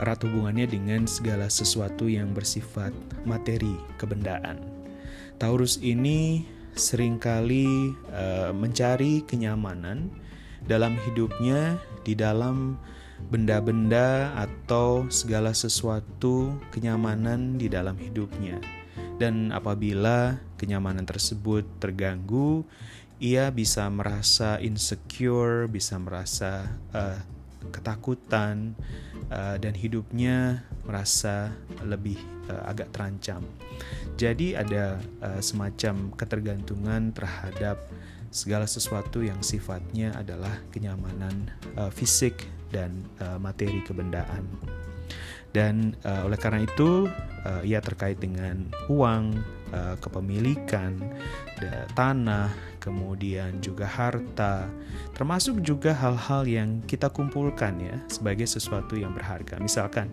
erat 0.01 0.25
hubungannya 0.25 0.67
dengan 0.67 1.07
segala 1.07 1.47
sesuatu 1.47 2.09
yang 2.09 2.35
bersifat 2.35 2.91
materi, 3.23 3.77
kebendaan. 4.01 4.59
Taurus 5.39 5.79
ini 5.85 6.49
sering 6.73 7.21
kali 7.21 7.93
uh, 8.13 8.51
mencari 8.57 9.25
kenyamanan 9.29 10.09
dalam 10.65 10.97
hidupnya 11.09 11.77
di 12.03 12.17
dalam 12.17 12.79
benda-benda 13.31 14.35
atau 14.35 15.07
segala 15.13 15.55
sesuatu 15.55 16.59
kenyamanan 16.75 17.61
di 17.61 17.71
dalam 17.71 17.95
hidupnya. 17.95 18.59
Dan 19.21 19.55
apabila 19.55 20.43
kenyamanan 20.59 21.07
tersebut 21.07 21.63
terganggu, 21.79 22.67
ia 23.23 23.55
bisa 23.55 23.87
merasa 23.87 24.59
insecure, 24.59 25.71
bisa 25.71 25.95
merasa 26.03 26.67
uh, 26.91 27.23
ketakutan, 27.71 28.75
uh, 29.31 29.55
dan 29.63 29.79
hidupnya 29.79 30.67
merasa 30.83 31.55
lebih 31.87 32.19
uh, 32.53 32.69
agak 32.69 32.93
terancam. 32.93 33.41
Jadi 34.21 34.53
ada 34.53 35.01
uh, 35.25 35.41
semacam 35.41 36.13
ketergantungan 36.13 37.17
terhadap 37.17 37.81
segala 38.33 38.65
sesuatu 38.65 39.25
yang 39.25 39.41
sifatnya 39.41 40.13
adalah 40.17 40.53
kenyamanan 40.73 41.49
uh, 41.77 41.89
fisik 41.89 42.49
dan 42.73 43.09
uh, 43.21 43.37
materi 43.41 43.81
kebendaan. 43.85 44.45
Dan 45.53 45.93
uh, 46.09 46.25
oleh 46.25 46.41
karena 46.41 46.65
itu 46.65 47.09
uh, 47.45 47.63
ia 47.65 47.85
terkait 47.85 48.17
dengan 48.17 48.73
uang, 48.89 49.37
uh, 49.73 49.97
kepemilikan, 49.99 51.01
tanah, 51.95 52.51
kemudian 52.83 53.63
juga 53.63 53.87
harta, 53.87 54.67
termasuk 55.15 55.63
juga 55.63 55.95
hal-hal 55.95 56.43
yang 56.47 56.71
kita 56.83 57.07
kumpulkan 57.07 57.79
ya 57.79 57.97
sebagai 58.11 58.47
sesuatu 58.51 58.99
yang 58.99 59.15
berharga. 59.15 59.63
Misalkan 59.63 60.11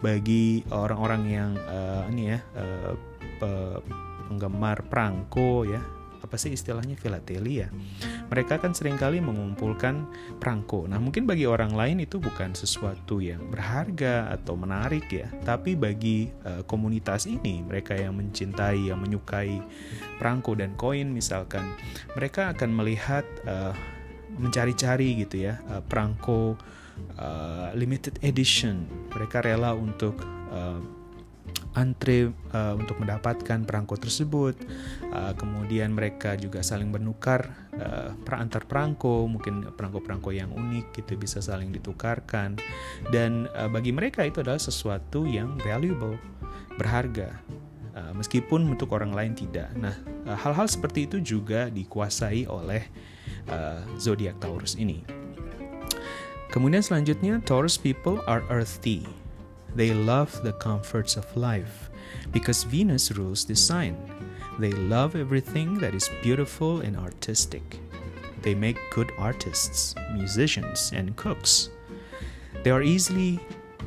bagi 0.00 0.64
orang-orang 0.72 1.22
yang 1.28 1.50
uh, 1.68 2.04
ini 2.08 2.36
ya 2.36 2.38
uh, 2.56 3.80
penggemar 4.26 4.82
perangko 4.88 5.68
ya 5.68 5.80
apa 6.26 6.34
sih 6.34 6.50
istilahnya 6.50 6.98
filatelia. 6.98 7.70
Mereka 8.26 8.58
kan 8.58 8.74
sering 8.74 8.98
kali 8.98 9.22
mengumpulkan 9.22 10.10
perangko. 10.42 10.90
Nah, 10.90 10.98
mungkin 10.98 11.24
bagi 11.24 11.46
orang 11.46 11.72
lain 11.72 12.02
itu 12.02 12.18
bukan 12.18 12.52
sesuatu 12.58 13.22
yang 13.22 13.46
berharga 13.46 14.34
atau 14.34 14.58
menarik 14.58 15.06
ya, 15.06 15.30
tapi 15.46 15.78
bagi 15.78 16.34
uh, 16.42 16.66
komunitas 16.66 17.30
ini, 17.30 17.62
mereka 17.62 17.94
yang 17.94 18.18
mencintai, 18.18 18.90
yang 18.90 18.98
menyukai 18.98 19.62
perangko 20.18 20.58
dan 20.58 20.74
koin 20.74 21.14
misalkan, 21.14 21.62
mereka 22.18 22.50
akan 22.50 22.70
melihat 22.74 23.24
uh, 23.46 23.70
mencari-cari 24.34 25.22
gitu 25.22 25.46
ya, 25.46 25.62
uh, 25.70 25.80
perangko 25.86 26.58
uh, 27.22 27.70
limited 27.78 28.18
edition. 28.26 28.90
Mereka 29.14 29.46
rela 29.46 29.72
untuk 29.72 30.18
uh, 30.50 30.82
antre 31.76 32.32
uh, 32.56 32.72
untuk 32.72 32.96
mendapatkan 32.96 33.68
perangko 33.68 34.00
tersebut. 34.00 34.56
Uh, 35.12 35.36
kemudian 35.36 35.92
mereka 35.92 36.32
juga 36.34 36.64
saling 36.64 36.88
menukar 36.88 37.68
uh, 37.76 38.16
antar 38.32 38.64
perangko, 38.64 39.28
mungkin 39.28 39.68
perangko-perangko 39.76 40.32
yang 40.32 40.52
unik 40.52 40.96
gitu 40.96 41.20
bisa 41.20 41.44
saling 41.44 41.68
ditukarkan. 41.72 42.56
Dan 43.12 43.46
uh, 43.52 43.68
bagi 43.68 43.92
mereka 43.92 44.24
itu 44.24 44.40
adalah 44.40 44.60
sesuatu 44.60 45.28
yang 45.28 45.56
valuable, 45.60 46.16
berharga. 46.80 47.36
Meskipun 47.96 48.68
untuk 48.68 48.92
orang 48.92 49.16
lain 49.16 49.32
tidak. 49.32 49.72
Nah, 49.72 49.96
hal-hal 50.28 50.68
seperti 50.68 51.08
itu 51.08 51.16
juga 51.16 51.72
dikuasai 51.72 52.44
oleh 52.44 52.84
uh, 53.48 53.80
zodiak 53.96 54.36
Taurus 54.36 54.76
ini. 54.76 55.00
Kemudian 56.52 56.84
selanjutnya 56.84 57.40
Taurus 57.40 57.80
people 57.80 58.20
are 58.28 58.44
earthy 58.52 59.08
They 59.76 59.92
love 59.92 60.42
the 60.42 60.54
comforts 60.54 61.18
of 61.18 61.36
life 61.36 61.90
because 62.32 62.64
Venus 62.64 63.12
rules 63.12 63.44
this 63.44 63.62
sign. 63.62 63.94
They 64.58 64.72
love 64.72 65.14
everything 65.14 65.74
that 65.80 65.94
is 65.94 66.08
beautiful 66.22 66.80
and 66.80 66.96
artistic. 66.96 67.78
They 68.40 68.54
make 68.54 68.78
good 68.90 69.12
artists, 69.18 69.94
musicians, 70.14 70.92
and 70.94 71.14
cooks. 71.16 71.68
They 72.62 72.70
are 72.70 72.82
easily 72.82 73.38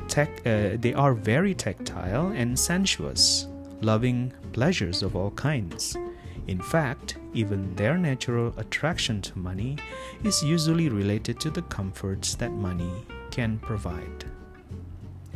tech, 0.08 0.30
uh, 0.46 0.78
they 0.80 0.94
are 0.94 1.16
very 1.16 1.56
tactile 1.56 2.28
and 2.28 2.58
sensuous, 2.58 3.48
loving 3.82 4.32
pleasures 4.54 5.02
of 5.02 5.16
all 5.16 5.32
kinds. 5.32 5.98
In 6.46 6.62
fact, 6.62 7.18
even 7.34 7.74
their 7.76 7.98
natural 7.98 8.54
attraction 8.58 9.24
to 9.24 9.40
money 9.40 9.80
is 10.24 10.44
usually 10.44 10.90
related 10.90 11.40
to 11.40 11.50
the 11.50 11.64
comforts 11.64 12.36
that 12.36 12.52
money 12.52 12.94
can 13.32 13.58
provide. 13.58 14.26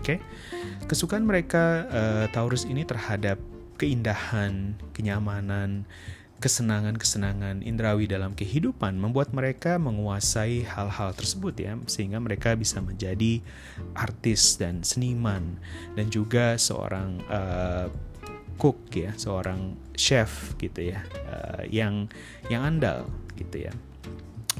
Oke, 0.03 0.19
okay? 0.19 0.83
kesukaan 0.91 1.23
mereka 1.23 1.87
uh, 1.87 2.25
Taurus 2.35 2.67
ini 2.67 2.83
terhadap 2.83 3.39
keindahan, 3.79 4.75
kenyamanan, 4.91 5.87
kesenangan-kesenangan 6.43 7.63
indrawi 7.63 8.03
dalam 8.03 8.35
kehidupan 8.35 8.99
membuat 8.99 9.31
mereka 9.31 9.79
menguasai 9.79 10.67
hal-hal 10.67 11.15
tersebut 11.15 11.55
ya 11.55 11.79
sehingga 11.87 12.19
mereka 12.19 12.51
bisa 12.59 12.83
menjadi 12.83 13.39
artis 13.95 14.59
dan 14.59 14.83
seniman 14.83 15.55
dan 15.95 16.11
juga 16.11 16.59
seorang 16.59 17.23
uh, 17.31 17.87
cook 18.59 18.91
ya, 18.91 19.15
seorang 19.15 19.79
chef 19.95 20.59
gitu 20.59 20.91
ya, 20.91 20.99
uh, 21.31 21.63
yang 21.71 22.11
yang 22.51 22.67
andal 22.67 23.07
gitu 23.39 23.71
ya. 23.71 23.73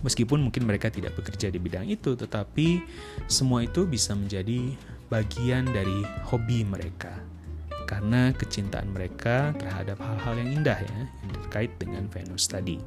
Meskipun 0.08 0.40
mungkin 0.40 0.64
mereka 0.64 0.88
tidak 0.88 1.20
bekerja 1.20 1.52
di 1.52 1.60
bidang 1.60 1.88
itu, 1.92 2.16
tetapi 2.16 2.84
semua 3.28 3.64
itu 3.64 3.84
bisa 3.88 4.16
menjadi 4.16 4.76
bagian 5.14 5.70
dari 5.70 6.02
hobi 6.26 6.66
mereka 6.66 7.14
karena 7.86 8.34
kecintaan 8.34 8.90
mereka 8.90 9.54
terhadap 9.62 10.02
hal-hal 10.02 10.34
yang 10.42 10.50
indah 10.58 10.80
ya 10.82 11.00
yang 11.06 11.32
terkait 11.38 11.70
dengan 11.78 12.10
Venus 12.10 12.50
tadi. 12.50 12.82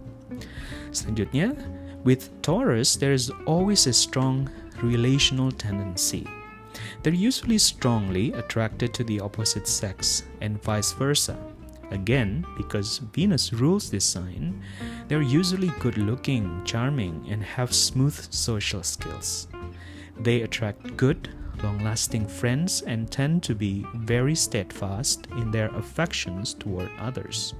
Selanjutnya, 0.90 1.54
with 2.02 2.34
Taurus 2.42 2.98
there 2.98 3.14
is 3.14 3.30
always 3.46 3.86
a 3.86 3.94
strong 3.94 4.50
relational 4.82 5.54
tendency. 5.54 6.26
They're 7.06 7.14
usually 7.14 7.62
strongly 7.62 8.34
attracted 8.34 8.90
to 8.98 9.06
the 9.06 9.22
opposite 9.22 9.70
sex 9.70 10.26
and 10.42 10.58
vice 10.58 10.90
versa. 10.98 11.38
Again, 11.94 12.42
because 12.58 12.98
Venus 13.14 13.54
rules 13.54 13.94
this 13.94 14.02
sign, 14.02 14.58
they're 15.06 15.22
usually 15.22 15.70
good 15.78 15.94
looking, 16.02 16.66
charming, 16.66 17.22
and 17.30 17.46
have 17.46 17.70
smooth 17.70 18.18
social 18.34 18.82
skills. 18.82 19.46
They 20.18 20.42
attract 20.42 20.98
good, 20.98 21.30
long 21.62 21.78
lasting 21.84 22.26
friends 22.26 22.82
and 22.82 23.10
tend 23.10 23.42
to 23.44 23.54
be 23.54 23.86
very 23.94 24.34
steadfast 24.34 25.26
in 25.32 25.50
their 25.50 25.68
affections 25.76 26.54
toward 26.54 26.90
others. 26.98 27.54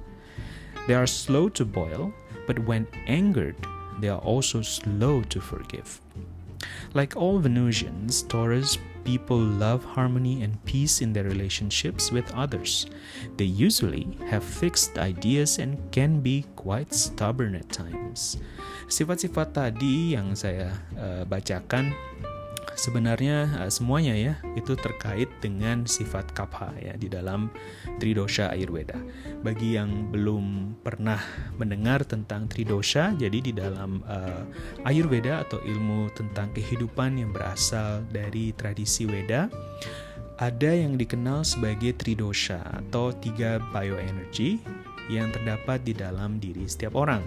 They 0.87 0.93
are 0.93 1.07
slow 1.07 1.49
to 1.49 1.65
boil, 1.65 2.13
but 2.45 2.59
when 2.59 2.87
angered, 3.07 3.57
they 3.99 4.09
are 4.09 4.19
also 4.19 4.61
slow 4.61 5.21
to 5.23 5.41
forgive. 5.41 6.01
Like 6.93 7.15
all 7.15 7.39
Venusians, 7.39 8.23
Taurus 8.23 8.77
people 9.07 9.39
love 9.39 9.83
harmony 9.83 10.43
and 10.43 10.59
peace 10.65 10.99
in 10.99 11.13
their 11.13 11.23
relationships 11.23 12.11
with 12.11 12.27
others. 12.35 12.87
They 13.39 13.47
usually 13.47 14.19
have 14.27 14.43
fixed 14.43 14.99
ideas 14.99 15.59
and 15.59 15.79
can 15.95 16.19
be 16.19 16.43
quite 16.59 16.91
stubborn 16.91 17.55
at 17.55 17.71
times. 17.71 18.35
Sifat-sifat 18.91 19.55
tadi 19.55 20.15
yang 20.15 20.35
saya 20.35 20.75
uh, 20.99 21.23
bacakan 21.23 21.95
sebenarnya 22.77 23.65
uh, 23.65 23.71
semuanya 23.73 24.13
ya 24.13 24.33
itu 24.53 24.77
terkait 24.77 25.27
dengan 25.41 25.83
sifat 25.83 26.31
kapha 26.31 26.71
ya 26.77 26.93
di 26.95 27.09
dalam 27.09 27.49
tridosha 27.97 28.53
ayurveda. 28.53 28.95
Bagi 29.41 29.75
yang 29.75 30.13
belum 30.13 30.77
pernah 30.85 31.19
mendengar 31.57 32.05
tentang 32.05 32.45
tridosha, 32.45 33.17
jadi 33.17 33.41
di 33.41 33.51
dalam 33.51 34.05
uh, 34.05 34.45
ayurveda 34.85 35.43
atau 35.43 35.57
ilmu 35.59 36.13
tentang 36.13 36.53
kehidupan 36.53 37.17
yang 37.17 37.33
berasal 37.33 38.05
dari 38.13 38.53
tradisi 38.53 39.09
Weda 39.09 39.49
ada 40.37 40.69
yang 40.69 41.01
dikenal 41.01 41.41
sebagai 41.41 41.97
tridosha 41.97 42.61
atau 42.61 43.09
tiga 43.09 43.57
bioenergy 43.73 44.61
yang 45.07 45.31
terdapat 45.31 45.83
di 45.83 45.95
dalam 45.95 46.37
diri 46.37 46.67
setiap 46.67 46.95
orang. 46.99 47.23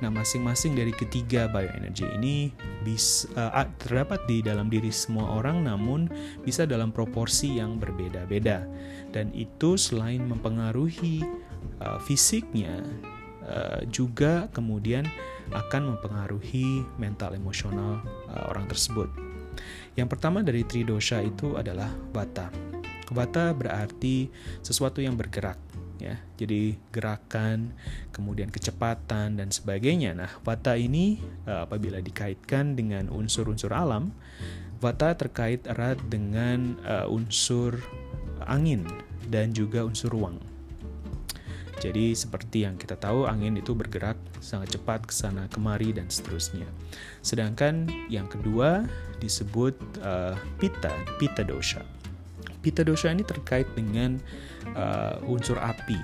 Nah, 0.00 0.08
masing-masing 0.08 0.76
dari 0.76 0.92
ketiga 0.92 1.48
bioenergy 1.48 2.08
ini 2.16 2.52
bisa 2.82 3.28
uh, 3.36 3.68
terdapat 3.80 4.24
di 4.24 4.40
dalam 4.40 4.72
diri 4.72 4.88
semua 4.88 5.38
orang 5.40 5.64
namun 5.64 6.08
bisa 6.42 6.64
dalam 6.64 6.92
proporsi 6.92 7.60
yang 7.60 7.76
berbeda-beda. 7.76 8.64
Dan 9.12 9.32
itu 9.36 9.76
selain 9.76 10.24
mempengaruhi 10.24 11.24
uh, 11.84 12.00
fisiknya 12.00 12.80
uh, 13.44 13.84
juga 13.88 14.48
kemudian 14.52 15.04
akan 15.52 15.96
mempengaruhi 15.96 16.84
mental 17.00 17.32
emosional 17.36 18.00
uh, 18.32 18.52
orang 18.52 18.68
tersebut. 18.68 19.08
Yang 19.98 20.08
pertama 20.14 20.44
dari 20.46 20.62
tridosha 20.62 21.18
itu 21.24 21.58
adalah 21.58 21.90
vata. 22.14 22.52
Vata 23.08 23.56
berarti 23.56 24.28
sesuatu 24.60 25.00
yang 25.00 25.16
bergerak 25.16 25.56
ya. 25.98 26.16
Jadi 26.38 26.78
gerakan, 26.94 27.74
kemudian 28.14 28.48
kecepatan 28.48 29.38
dan 29.38 29.48
sebagainya. 29.50 30.14
Nah, 30.14 30.30
vata 30.42 30.78
ini 30.78 31.18
uh, 31.46 31.66
apabila 31.66 31.98
dikaitkan 32.02 32.78
dengan 32.78 33.10
unsur-unsur 33.10 33.74
alam, 33.74 34.14
vata 34.78 35.14
terkait 35.18 35.66
erat 35.66 35.98
dengan 36.06 36.78
uh, 36.86 37.06
unsur 37.10 37.82
angin 38.46 38.86
dan 39.28 39.50
juga 39.52 39.84
unsur 39.84 40.14
ruang. 40.14 40.38
Jadi 41.78 42.10
seperti 42.10 42.66
yang 42.66 42.74
kita 42.74 42.98
tahu 42.98 43.30
angin 43.30 43.54
itu 43.54 43.70
bergerak 43.70 44.18
sangat 44.42 44.74
cepat 44.74 45.06
ke 45.06 45.14
sana 45.14 45.46
kemari 45.46 45.94
dan 45.94 46.10
seterusnya. 46.10 46.66
Sedangkan 47.22 47.86
yang 48.10 48.26
kedua 48.26 48.82
disebut 49.22 49.78
uh, 50.02 50.34
pita, 50.58 50.90
pita 51.22 51.46
dosha. 51.46 51.86
Pita 52.68 52.84
dosha 52.84 53.08
ini 53.08 53.24
terkait 53.24 53.64
dengan 53.72 54.20
uh, 54.76 55.16
unsur 55.24 55.56
api. 55.56 55.96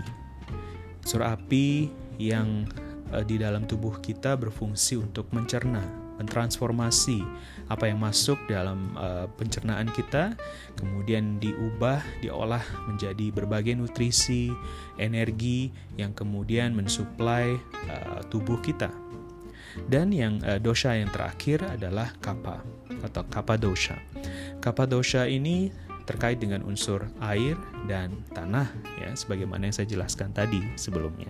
Unsur 1.04 1.20
api 1.20 1.92
yang 2.16 2.64
uh, 3.12 3.20
di 3.20 3.36
dalam 3.36 3.68
tubuh 3.68 4.00
kita 4.00 4.32
berfungsi 4.40 4.96
untuk 4.96 5.28
mencerna, 5.36 5.84
mentransformasi 6.16 7.20
apa 7.68 7.92
yang 7.92 8.00
masuk 8.00 8.40
dalam 8.48 8.96
uh, 8.96 9.28
pencernaan 9.36 9.92
kita, 9.92 10.40
kemudian 10.80 11.36
diubah, 11.36 12.00
diolah 12.24 12.64
menjadi 12.88 13.28
berbagai 13.28 13.76
nutrisi, 13.76 14.48
energi 14.96 15.68
yang 16.00 16.16
kemudian 16.16 16.72
mensuplai 16.72 17.60
uh, 17.92 18.24
tubuh 18.32 18.56
kita. 18.64 18.88
Dan 19.84 20.16
yang 20.16 20.40
uh, 20.48 20.56
dosa 20.56 20.96
yang 20.96 21.12
terakhir 21.12 21.60
adalah 21.60 22.08
kapa 22.24 22.64
atau 23.04 23.20
kapa 23.28 23.60
dosa. 23.60 24.00
Kapa 24.64 24.88
dosa 24.88 25.28
ini 25.28 25.83
terkait 26.04 26.36
dengan 26.36 26.60
unsur 26.64 27.08
air 27.24 27.56
dan 27.88 28.12
tanah 28.36 28.68
ya 29.00 29.10
sebagaimana 29.16 29.68
yang 29.68 29.74
saya 29.76 29.88
jelaskan 29.88 30.30
tadi 30.36 30.60
sebelumnya. 30.76 31.28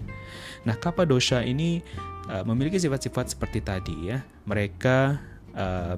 Nah, 0.66 0.74
Kapadosa 0.78 1.42
ini 1.46 1.82
uh, 2.30 2.42
memiliki 2.42 2.78
sifat-sifat 2.78 3.38
seperti 3.38 3.62
tadi 3.62 4.10
ya. 4.10 4.18
Mereka 4.44 4.98
uh, 5.54 5.96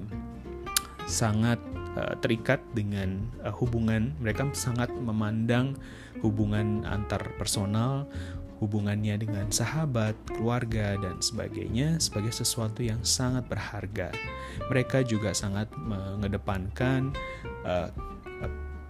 sangat 1.08 1.58
uh, 1.96 2.14
terikat 2.20 2.60
dengan 2.76 3.24
uh, 3.42 3.54
hubungan, 3.54 4.12
mereka 4.20 4.46
sangat 4.52 4.92
memandang 4.92 5.78
hubungan 6.20 6.84
antar 6.84 7.32
personal, 7.40 8.08
hubungannya 8.58 9.20
dengan 9.20 9.52
sahabat, 9.52 10.16
keluarga, 10.28 10.96
dan 10.96 11.20
sebagainya 11.20 12.00
sebagai 12.00 12.32
sesuatu 12.32 12.80
yang 12.80 13.00
sangat 13.04 13.44
berharga. 13.48 14.12
Mereka 14.72 15.04
juga 15.04 15.36
sangat 15.36 15.68
mengedepankan 15.76 17.12
uh, 17.68 17.92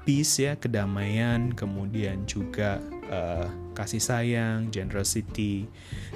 peace 0.07 0.39
ya 0.39 0.55
kedamaian 0.55 1.51
kemudian 1.51 2.23
juga 2.31 2.79
uh, 3.11 3.51
kasih 3.75 4.01
sayang 4.01 4.71
generosity 4.71 5.67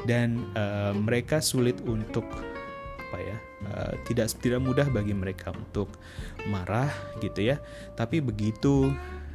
dan 0.07 0.47
uh, 0.55 0.95
mereka 0.95 1.43
sulit 1.43 1.77
untuk 1.85 2.25
apa 3.11 3.19
ya 3.19 3.37
uh, 3.67 3.93
tidak 4.07 4.31
tidak 4.39 4.63
mudah 4.63 4.87
bagi 4.87 5.11
mereka 5.11 5.51
untuk 5.51 5.91
marah 6.47 6.89
gitu 7.19 7.51
ya. 7.51 7.59
Tapi 7.99 8.23
begitu 8.23 8.95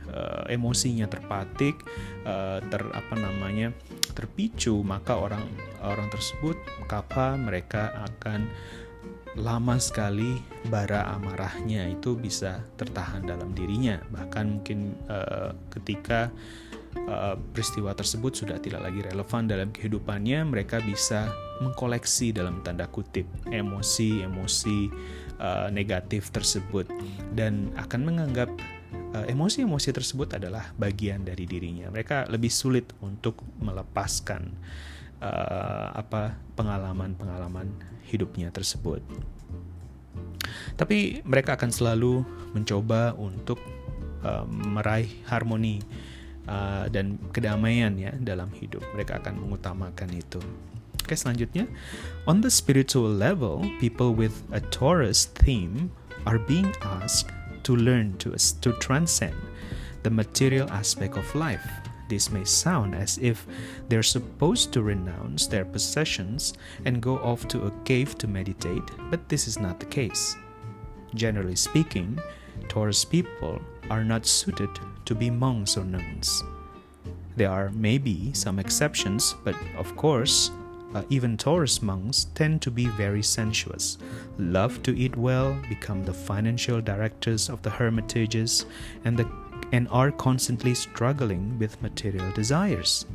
uh, 0.09 0.43
emosinya 0.47 1.05
terpatik 1.11 1.83
uh, 2.23 2.63
ter 2.63 2.81
apa 2.95 3.13
namanya 3.19 3.75
terpicu 4.15 4.79
maka 4.81 5.19
orang 5.19 5.43
orang 5.83 6.07
tersebut 6.07 6.55
kapal 6.87 7.35
mereka 7.37 7.91
akan 8.07 8.47
lama 9.35 9.75
sekali 9.75 10.39
bara 10.71 11.11
amarahnya 11.11 11.91
itu 11.91 12.15
bisa 12.15 12.63
tertahan 12.79 13.27
dalam 13.27 13.51
dirinya. 13.51 13.99
Bahkan 14.11 14.45
mungkin 14.47 14.95
uh, 15.11 15.51
ketika 15.71 16.31
uh, 17.07 17.35
peristiwa 17.51 17.91
tersebut 17.91 18.31
sudah 18.31 18.57
tidak 18.63 18.87
lagi 18.87 19.03
relevan 19.03 19.47
dalam 19.47 19.69
kehidupannya 19.75 20.47
mereka 20.47 20.79
bisa 20.79 21.27
mengkoleksi 21.59 22.31
dalam 22.31 22.63
tanda 22.63 22.87
kutip 22.87 23.27
emosi-emosi 23.51 24.79
uh, 25.39 25.67
negatif 25.67 26.31
tersebut. 26.31 26.87
Dan 27.35 27.75
akan 27.75 28.01
menganggap 28.07 28.51
emosi-emosi 29.15 29.95
tersebut 29.95 30.35
adalah 30.35 30.75
bagian 30.75 31.23
dari 31.23 31.47
dirinya. 31.47 31.87
Mereka 31.87 32.27
lebih 32.27 32.51
sulit 32.51 32.91
untuk 32.99 33.39
melepaskan 33.63 34.51
uh, 35.21 35.95
apa 35.95 36.35
pengalaman-pengalaman 36.55 37.71
hidupnya 38.07 38.51
tersebut. 38.51 39.03
Tapi 40.75 41.23
mereka 41.25 41.57
akan 41.57 41.71
selalu 41.71 42.21
mencoba 42.53 43.15
untuk 43.17 43.59
uh, 44.23 44.45
meraih 44.47 45.09
harmoni 45.27 45.81
uh, 46.47 46.85
dan 46.91 47.17
kedamaian 47.31 47.95
ya 47.97 48.13
dalam 48.15 48.51
hidup. 48.55 48.83
Mereka 48.93 49.23
akan 49.23 49.41
mengutamakan 49.41 50.09
itu. 50.15 50.39
Oke, 51.05 51.13
selanjutnya, 51.13 51.69
on 52.25 52.41
the 52.41 52.49
spiritual 52.49 53.05
level, 53.05 53.61
people 53.77 54.17
with 54.17 54.41
a 54.49 54.61
Taurus 54.73 55.29
theme 55.29 55.93
are 56.25 56.41
being 56.41 56.73
asked 56.81 57.29
to 57.61 57.77
learn 57.77 58.17
to 58.17 58.33
to 58.33 58.73
transcend 58.81 59.37
the 60.01 60.09
material 60.09 60.65
aspect 60.73 61.13
of 61.13 61.25
life 61.37 61.84
this 62.09 62.31
may 62.31 62.43
sound 62.43 62.95
as 62.95 63.17
if 63.17 63.45
they're 63.89 64.03
supposed 64.03 64.71
to 64.73 64.83
renounce 64.83 65.47
their 65.47 65.65
possessions 65.65 66.53
and 66.85 67.01
go 67.01 67.17
off 67.19 67.47
to 67.49 67.65
a 67.65 67.71
cave 67.83 68.17
to 68.19 68.27
meditate, 68.27 68.83
but 69.09 69.27
this 69.29 69.47
is 69.47 69.59
not 69.59 69.79
the 69.79 69.85
case. 69.85 70.35
Generally 71.13 71.55
speaking, 71.55 72.19
Taurus 72.67 73.05
people 73.05 73.61
are 73.89 74.03
not 74.03 74.25
suited 74.25 74.69
to 75.05 75.15
be 75.15 75.29
monks 75.29 75.77
or 75.77 75.85
nuns. 75.85 76.43
There 77.35 77.51
are 77.51 77.69
maybe 77.71 78.33
some 78.33 78.59
exceptions, 78.59 79.35
but 79.43 79.55
of 79.77 79.95
course, 79.95 80.51
uh, 80.93 81.03
even 81.09 81.35
Taurus 81.35 81.81
monks 81.81 82.27
tend 82.35 82.61
to 82.61 82.71
be 82.71 82.87
very 82.87 83.21
sensuous, 83.21 83.97
love 84.37 84.81
to 84.83 84.97
eat 84.97 85.17
well, 85.17 85.57
become 85.67 86.05
the 86.05 86.13
financial 86.13 86.79
directors 86.79 87.49
of 87.49 87.61
the 87.61 87.69
hermitages, 87.69 88.65
and, 89.03 89.17
the, 89.17 89.29
and 89.71 89.87
are 89.89 90.11
constantly 90.11 90.73
struggling 90.73 91.57
with 91.59 91.81
material 91.81 92.31
desires. 92.31 93.05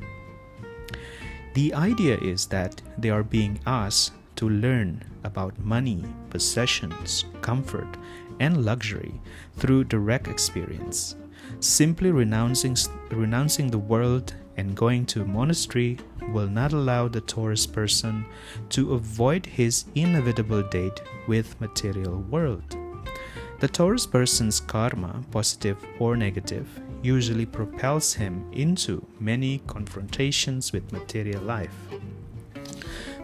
The 1.55 1.75
idea 1.75 2.19
is 2.19 2.47
that 2.47 2.81
they 2.99 3.11
are 3.11 3.25
being 3.25 3.59
asked 3.67 4.13
to 4.37 4.49
learn 4.49 5.05
about 5.25 5.59
money, 5.59 6.05
possessions, 6.31 7.25
comfort, 7.41 7.97
and 8.39 8.65
luxury 8.65 9.21
through 9.57 9.85
direct 9.85 10.29
experience. 10.29 11.17
Simply 11.61 12.11
renouncing, 12.11 12.77
renouncing 13.11 13.71
the 13.71 13.79
world 13.79 14.35
and 14.57 14.77
going 14.77 15.07
to 15.07 15.23
a 15.23 15.27
monastery 15.27 15.99
will 16.33 16.49
not 16.49 16.73
allow 16.73 17.09
the 17.09 17.21
Taurus 17.21 17.67
person 17.67 18.25
to 18.71 18.95
avoid 18.95 19.45
his 19.45 19.85
inevitable 19.95 20.63
date 20.63 21.01
with 21.27 21.61
material 21.61 22.21
world. 22.31 22.80
The 23.61 23.69
Taurus 23.69 24.07
person's 24.07 24.59
karma, 24.59 25.23
positive 25.31 25.77
or 25.99 26.17
negative, 26.17 26.67
usually 27.03 27.45
propels 27.45 28.15
him 28.15 28.51
into 28.53 29.07
many 29.21 29.59
confrontations 29.67 30.73
with 30.73 30.91
material 30.93 31.43
life. 31.43 31.77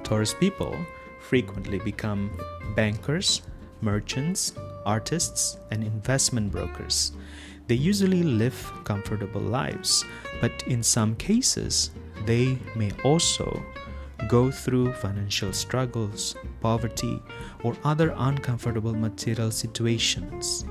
Taurus 0.03 0.35
people 0.35 0.77
frequently 1.20 1.79
become 1.79 2.31
bankers, 2.75 3.40
merchants, 3.81 4.53
artists, 4.85 5.57
and 5.70 5.83
investment 5.83 6.53
brokers. 6.53 7.12
They 7.66 7.77
usually 7.77 8.22
live 8.22 8.70
comfortable 8.85 9.40
lives, 9.40 10.05
but 10.42 10.53
in 10.66 10.83
some 10.83 11.16
cases, 11.16 11.92
they 12.27 12.59
may 12.75 12.92
also 13.05 13.64
go 14.28 14.50
through 14.50 14.92
financial 14.94 15.52
struggles, 15.52 16.36
poverty, 16.60 17.22
or 17.62 17.76
other 17.84 18.14
uncomfortable 18.16 18.94
material 18.94 19.50
situations. 19.50 20.64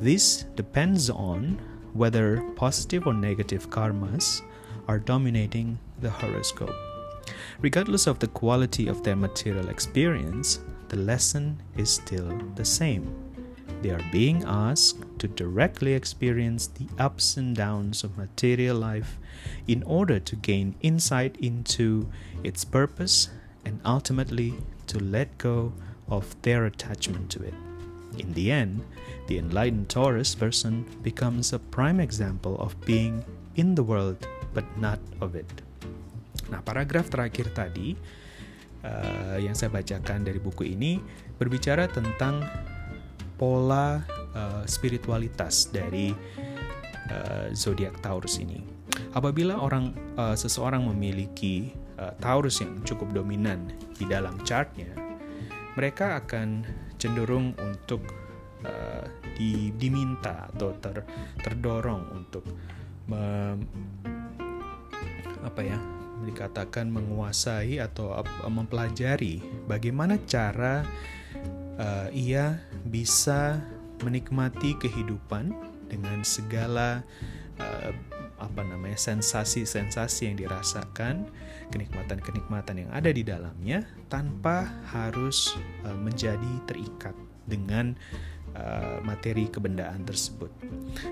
This 0.00 0.44
depends 0.54 1.10
on 1.10 1.60
whether 1.92 2.40
positive 2.56 3.06
or 3.06 3.14
negative 3.14 3.70
karmas 3.70 4.42
are 4.86 4.98
dominating 4.98 5.78
the 6.00 6.10
horoscope. 6.10 6.74
Regardless 7.60 8.06
of 8.06 8.18
the 8.18 8.28
quality 8.28 8.86
of 8.86 9.02
their 9.02 9.16
material 9.16 9.68
experience, 9.68 10.60
the 10.88 10.96
lesson 10.96 11.60
is 11.76 11.90
still 11.90 12.30
the 12.54 12.64
same. 12.64 13.12
They 13.82 13.90
are 13.90 14.04
being 14.10 14.44
asked 14.44 15.04
to 15.18 15.28
directly 15.28 15.92
experience 15.92 16.66
the 16.66 16.86
ups 16.98 17.36
and 17.36 17.54
downs 17.54 18.02
of 18.02 18.16
material 18.16 18.76
life 18.76 19.18
in 19.66 19.82
order 19.82 20.18
to 20.18 20.36
gain 20.36 20.74
insight 20.80 21.36
into 21.38 22.08
its 22.42 22.64
purpose 22.64 23.28
and 23.64 23.80
ultimately 23.84 24.54
to 24.86 24.98
let 24.98 25.36
go 25.38 25.72
of 26.08 26.34
their 26.42 26.64
attachment 26.64 27.30
to 27.30 27.42
it. 27.42 27.54
In 28.16 28.32
the 28.32 28.50
end, 28.50 28.82
the 29.28 29.38
enlightened 29.38 29.88
Taurus 29.88 30.34
person 30.34 30.88
becomes 31.02 31.52
a 31.52 31.58
prime 31.58 32.00
example 32.00 32.56
of 32.58 32.74
being 32.88 33.22
in 33.56 33.74
the 33.74 33.84
world 33.84 34.26
but 34.54 34.64
not 34.80 34.98
of 35.20 35.36
it. 35.36 35.46
Nah, 36.48 36.64
paragraf 36.64 37.12
terakhir 37.12 37.52
tadi 37.52 37.92
uh, 38.82 39.36
yang 39.36 39.52
saya 39.52 39.68
bacakan 39.68 40.24
dari 40.24 40.40
buku 40.40 40.72
ini 40.72 40.96
berbicara 41.36 41.86
tentang 41.92 42.40
pola 43.36 44.02
uh, 44.34 44.64
spiritualitas 44.64 45.70
dari 45.70 46.12
uh, 47.12 47.48
zodiak 47.52 47.96
Taurus 48.04 48.40
ini. 48.40 48.60
Apabila 49.14 49.60
orang 49.60 49.94
uh, 50.18 50.34
seseorang 50.34 50.84
memiliki 50.88 51.70
uh, 52.00 52.12
Taurus 52.18 52.60
yang 52.60 52.80
cukup 52.82 53.12
dominan 53.14 53.70
di 53.96 54.04
dalam 54.08 54.36
chartnya, 54.42 54.90
mereka 55.78 56.18
akan 56.18 56.66
cenderung 56.98 57.54
untuk 57.62 58.02
uh, 58.66 59.06
di, 59.38 59.70
diminta 59.78 60.50
atau 60.50 60.74
ter, 60.82 61.06
terdorong 61.38 62.02
untuk 62.18 62.42
me, 63.06 63.54
apa 65.46 65.62
ya 65.62 65.78
dikatakan 66.18 66.90
menguasai 66.90 67.78
atau 67.78 68.10
mempelajari 68.50 69.38
bagaimana 69.70 70.18
cara 70.26 70.82
uh, 71.78 72.10
ia 72.10 72.58
bisa 72.82 73.62
menikmati 74.02 74.76
kehidupan 74.78 75.54
dengan 75.88 76.20
segala 76.22 77.02
uh, 77.58 77.90
apa 78.38 78.62
namanya 78.62 78.94
sensasi-sensasi 78.94 80.30
yang 80.30 80.36
dirasakan, 80.38 81.26
kenikmatan-kenikmatan 81.74 82.86
yang 82.86 82.90
ada 82.94 83.10
di 83.10 83.26
dalamnya 83.26 83.82
tanpa 84.06 84.70
harus 84.94 85.58
uh, 85.82 85.98
menjadi 85.98 86.62
terikat 86.70 87.14
dengan 87.48 87.98
uh, 88.56 88.98
materi 89.04 89.50
kebendaan 89.50 90.04
tersebut. 90.06 90.48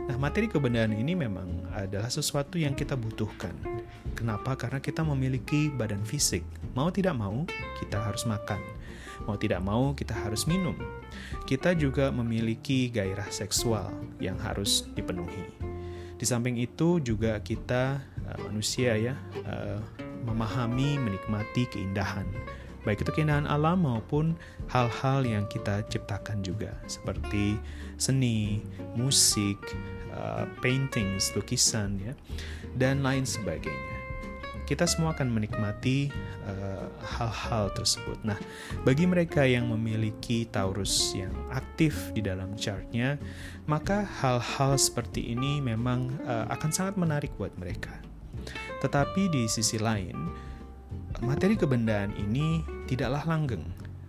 Nah, 0.08 0.16
materi 0.16 0.48
kebendaan 0.48 0.94
ini 0.96 1.12
memang 1.12 1.68
adalah 1.74 2.08
sesuatu 2.08 2.56
yang 2.56 2.72
kita 2.72 2.96
butuhkan. 2.96 3.52
Kenapa? 4.16 4.56
Karena 4.56 4.80
kita 4.80 5.04
memiliki 5.04 5.68
badan 5.68 6.00
fisik. 6.08 6.40
Mau 6.72 6.88
tidak 6.88 7.16
mau, 7.16 7.44
kita 7.80 8.00
harus 8.00 8.24
makan. 8.24 8.60
Mau 9.28 9.36
tidak 9.36 9.60
mau, 9.64 9.92
kita 9.92 10.12
harus 10.12 10.48
minum. 10.48 10.76
Kita 11.44 11.76
juga 11.76 12.08
memiliki 12.08 12.88
gairah 12.88 13.28
seksual 13.28 13.92
yang 14.20 14.36
harus 14.40 14.88
dipenuhi. 14.96 15.52
Di 16.16 16.24
samping 16.24 16.56
itu 16.56 16.96
juga 17.04 17.36
kita 17.44 18.00
uh, 18.00 18.38
manusia 18.48 18.96
ya 18.96 19.14
uh, 19.44 19.80
memahami 20.24 20.96
menikmati 20.96 21.68
keindahan 21.70 22.24
baik 22.86 23.02
itu 23.02 23.10
keindahan 23.10 23.50
alam 23.50 23.82
maupun 23.82 24.38
hal-hal 24.70 25.26
yang 25.26 25.44
kita 25.50 25.82
ciptakan 25.90 26.40
juga 26.46 26.70
seperti 26.86 27.58
seni, 27.98 28.62
musik, 28.94 29.58
uh, 30.14 30.46
paintings, 30.62 31.34
lukisan 31.34 31.98
ya 31.98 32.14
dan 32.78 33.02
lain 33.02 33.26
sebagainya. 33.26 33.98
Kita 34.66 34.82
semua 34.82 35.14
akan 35.14 35.30
menikmati 35.30 36.10
hal-hal 37.02 37.70
uh, 37.70 37.74
tersebut. 37.74 38.18
Nah, 38.26 38.38
bagi 38.82 39.06
mereka 39.06 39.46
yang 39.46 39.70
memiliki 39.70 40.42
Taurus 40.46 41.14
yang 41.14 41.30
aktif 41.54 42.10
di 42.14 42.22
dalam 42.22 42.54
chartnya, 42.58 43.14
maka 43.70 44.02
hal-hal 44.02 44.74
seperti 44.74 45.34
ini 45.34 45.62
memang 45.62 46.10
uh, 46.26 46.50
akan 46.50 46.70
sangat 46.74 46.94
menarik 46.98 47.30
buat 47.38 47.54
mereka. 47.54 47.94
Tetapi 48.82 49.30
di 49.30 49.46
sisi 49.46 49.78
lain, 49.78 50.14
materi 51.24 51.56
kebendaan 51.56 52.12
ini 52.16 52.64
tidaklah 52.84 53.24
langgeng. 53.24 53.64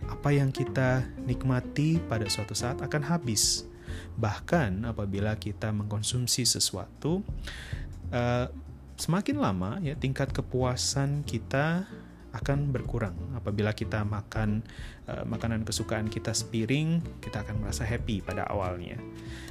Apa 0.07 0.31
yang 0.31 0.51
kita 0.51 1.03
nikmati 1.27 1.99
pada 2.07 2.27
suatu 2.31 2.55
saat 2.55 2.79
akan 2.79 3.03
habis. 3.03 3.67
Bahkan 4.19 4.87
apabila 4.87 5.35
kita 5.35 5.71
mengkonsumsi 5.71 6.43
sesuatu, 6.47 7.23
uh, 8.11 8.47
semakin 8.97 9.37
lama 9.37 9.77
ya 9.83 9.93
tingkat 9.93 10.33
kepuasan 10.33 11.21
kita 11.21 11.85
akan 12.37 12.69
berkurang. 12.69 13.17
Apabila 13.33 13.73
kita 13.73 14.05
makan 14.05 14.61
uh, 15.09 15.25
makanan 15.25 15.65
kesukaan 15.65 16.07
kita 16.07 16.31
sepiring, 16.31 17.01
kita 17.19 17.41
akan 17.41 17.65
merasa 17.65 17.83
happy 17.83 18.21
pada 18.21 18.45
awalnya. 18.47 18.95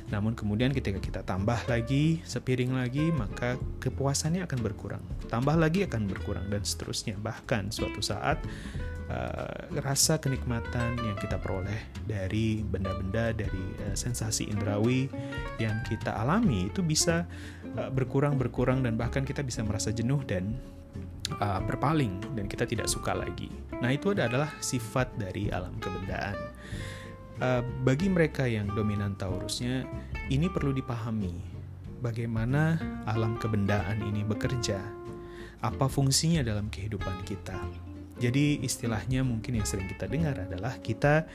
Namun 0.08 0.38
kemudian 0.38 0.70
ketika 0.70 1.02
kita 1.02 1.20
tambah 1.26 1.58
lagi 1.66 2.22
sepiring 2.22 2.78
lagi, 2.78 3.10
maka 3.10 3.58
kepuasannya 3.82 4.46
akan 4.46 4.58
berkurang. 4.62 5.02
Tambah 5.26 5.58
lagi 5.58 5.82
akan 5.84 6.06
berkurang 6.06 6.46
dan 6.46 6.62
seterusnya. 6.62 7.18
Bahkan 7.18 7.74
suatu 7.74 7.98
saat 7.98 8.38
uh, 9.10 9.66
rasa 9.82 10.18
kenikmatan 10.18 10.98
yang 11.02 11.16
kita 11.18 11.38
peroleh 11.38 11.90
dari 12.06 12.62
benda-benda 12.62 13.34
dari 13.34 13.64
uh, 13.86 13.94
sensasi 13.94 14.46
indrawi 14.50 15.10
yang 15.58 15.82
kita 15.86 16.14
alami 16.14 16.70
itu 16.70 16.82
bisa 16.82 17.26
uh, 17.78 17.90
berkurang 17.90 18.38
berkurang 18.38 18.82
dan 18.82 18.94
bahkan 18.98 19.22
kita 19.22 19.42
bisa 19.42 19.62
merasa 19.62 19.90
jenuh 19.90 20.22
dan 20.26 20.58
uh, 21.38 21.60
berpaling 21.64 22.18
dan 22.34 22.46
kita 22.46 22.66
tidak 22.66 22.86
suka 22.90 23.14
lagi. 23.14 23.50
Nah 23.82 23.92
itu 23.92 24.14
adalah 24.14 24.50
sifat 24.62 25.14
dari 25.18 25.50
alam 25.52 25.74
kebendaan. 25.78 26.36
Uh, 27.36 27.60
bagi 27.84 28.08
mereka 28.08 28.48
yang 28.48 28.72
dominan 28.72 29.12
Taurusnya, 29.20 29.84
ini 30.32 30.48
perlu 30.48 30.72
dipahami 30.72 31.56
bagaimana 32.00 32.80
alam 33.08 33.36
kebendaan 33.36 34.00
ini 34.04 34.24
bekerja, 34.24 34.80
apa 35.60 35.86
fungsinya 35.88 36.40
dalam 36.44 36.72
kehidupan 36.72 37.24
kita. 37.28 37.56
Jadi 38.16 38.64
istilahnya 38.64 39.20
mungkin 39.20 39.60
yang 39.60 39.68
sering 39.68 39.92
kita 39.92 40.08
dengar 40.08 40.40
adalah 40.40 40.80
kita 40.80 41.28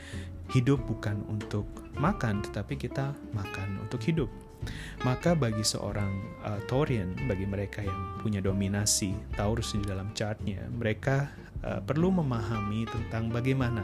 hidup 0.50 0.82
bukan 0.90 1.22
untuk 1.30 1.70
makan, 1.94 2.42
tetapi 2.42 2.74
kita 2.82 3.14
makan 3.38 3.86
untuk 3.86 4.02
hidup. 4.02 4.30
Maka 5.02 5.34
bagi 5.34 5.66
seorang 5.66 6.12
uh, 6.46 6.62
Taurian, 6.70 7.18
bagi 7.26 7.50
mereka 7.50 7.82
yang 7.82 8.22
punya 8.22 8.38
dominasi 8.38 9.18
Taurus 9.34 9.74
di 9.74 9.82
dalam 9.82 10.14
chartnya, 10.14 10.62
mereka 10.70 11.34
uh, 11.66 11.82
perlu 11.82 12.14
memahami 12.14 12.86
tentang 12.86 13.34
bagaimana 13.34 13.82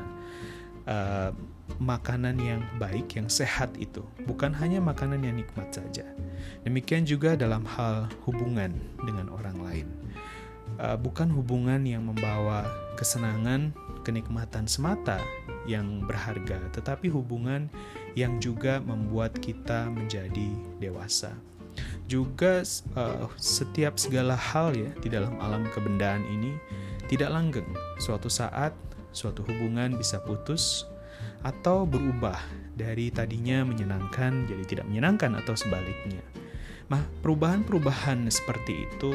uh, 0.86 1.34
makanan 1.82 2.38
yang 2.40 2.62
baik, 2.78 3.18
yang 3.18 3.28
sehat 3.28 3.74
itu, 3.76 4.06
bukan 4.30 4.54
hanya 4.56 4.80
makanan 4.80 5.26
yang 5.26 5.36
nikmat 5.36 5.74
saja. 5.74 6.06
Demikian 6.64 7.04
juga 7.04 7.34
dalam 7.34 7.66
hal 7.66 8.08
hubungan 8.30 8.72
dengan 9.02 9.28
orang 9.34 9.58
lain, 9.58 9.88
uh, 10.78 10.96
bukan 10.96 11.34
hubungan 11.34 11.82
yang 11.84 12.06
membawa 12.06 12.70
kesenangan, 12.96 13.74
kenikmatan 14.06 14.70
semata 14.70 15.20
yang 15.68 16.06
berharga, 16.08 16.62
tetapi 16.72 17.12
hubungan 17.12 17.68
yang 18.18 18.42
juga 18.42 18.82
membuat 18.82 19.38
kita 19.38 19.94
menjadi 19.94 20.50
dewasa. 20.82 21.38
Juga 22.10 22.66
uh, 22.98 23.30
setiap 23.38 24.02
segala 24.02 24.34
hal 24.34 24.74
ya 24.74 24.90
di 24.98 25.14
dalam 25.14 25.38
alam 25.38 25.70
kebendaan 25.70 26.26
ini 26.26 26.58
tidak 27.06 27.30
langgeng. 27.30 27.70
Suatu 28.02 28.26
saat 28.26 28.74
suatu 29.14 29.46
hubungan 29.46 29.94
bisa 29.94 30.18
putus 30.26 30.90
atau 31.46 31.86
berubah 31.86 32.42
dari 32.74 33.14
tadinya 33.14 33.62
menyenangkan 33.62 34.50
jadi 34.50 34.64
tidak 34.66 34.86
menyenangkan 34.90 35.38
atau 35.38 35.54
sebaliknya. 35.54 36.26
Nah, 36.90 37.06
perubahan-perubahan 37.22 38.26
seperti 38.34 38.90
itu 38.90 39.14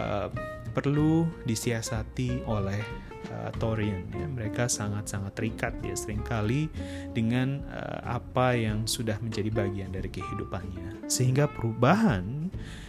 uh, 0.00 0.32
perlu 0.72 1.28
disiasati 1.44 2.48
oleh 2.48 2.80
uh, 3.28 3.52
Torian. 3.60 4.08
Ya. 4.10 4.26
Mereka 4.26 4.66
sangat-sangat 4.66 5.36
terikat 5.36 5.76
ya 5.84 5.92
sering 5.92 6.24
kali 6.24 6.72
dengan 7.12 7.60
uh, 7.68 8.18
apa 8.18 8.56
yang 8.56 8.88
sudah 8.88 9.20
menjadi 9.20 9.52
bagian 9.52 9.92
dari 9.92 10.08
kehidupannya, 10.08 11.06
sehingga 11.06 11.46
perubahan 11.46 12.48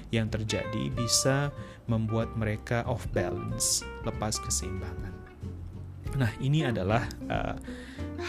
yang 0.09 0.31
terjadi 0.31 0.93
bisa 0.93 1.51
membuat 1.89 2.31
mereka 2.39 2.87
off 2.87 3.03
balance, 3.11 3.83
lepas 4.07 4.39
keseimbangan. 4.39 5.11
Nah, 6.13 6.29
ini 6.37 6.61
adalah 6.61 7.09
uh, 7.25 7.57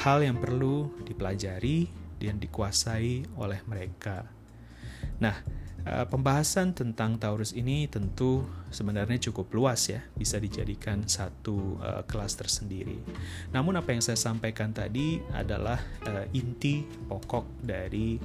hal 0.03 0.25
yang 0.25 0.41
perlu 0.41 0.89
dipelajari 1.05 1.87
dan 2.17 2.41
dikuasai 2.41 3.37
oleh 3.37 3.61
mereka. 3.69 4.25
Nah, 5.21 5.37
pembahasan 5.85 6.73
tentang 6.73 7.21
Taurus 7.21 7.53
ini 7.53 7.85
tentu 7.87 8.49
sebenarnya 8.73 9.21
cukup 9.31 9.53
luas 9.53 9.85
ya, 9.93 10.01
bisa 10.17 10.41
dijadikan 10.41 11.05
satu 11.05 11.77
uh, 11.79 12.03
kelas 12.09 12.41
tersendiri. 12.41 12.97
Namun 13.53 13.77
apa 13.77 13.93
yang 13.93 14.01
saya 14.01 14.17
sampaikan 14.17 14.73
tadi 14.73 15.21
adalah 15.37 15.77
uh, 16.09 16.25
inti 16.33 16.83
pokok 16.85 17.61
dari 17.61 18.17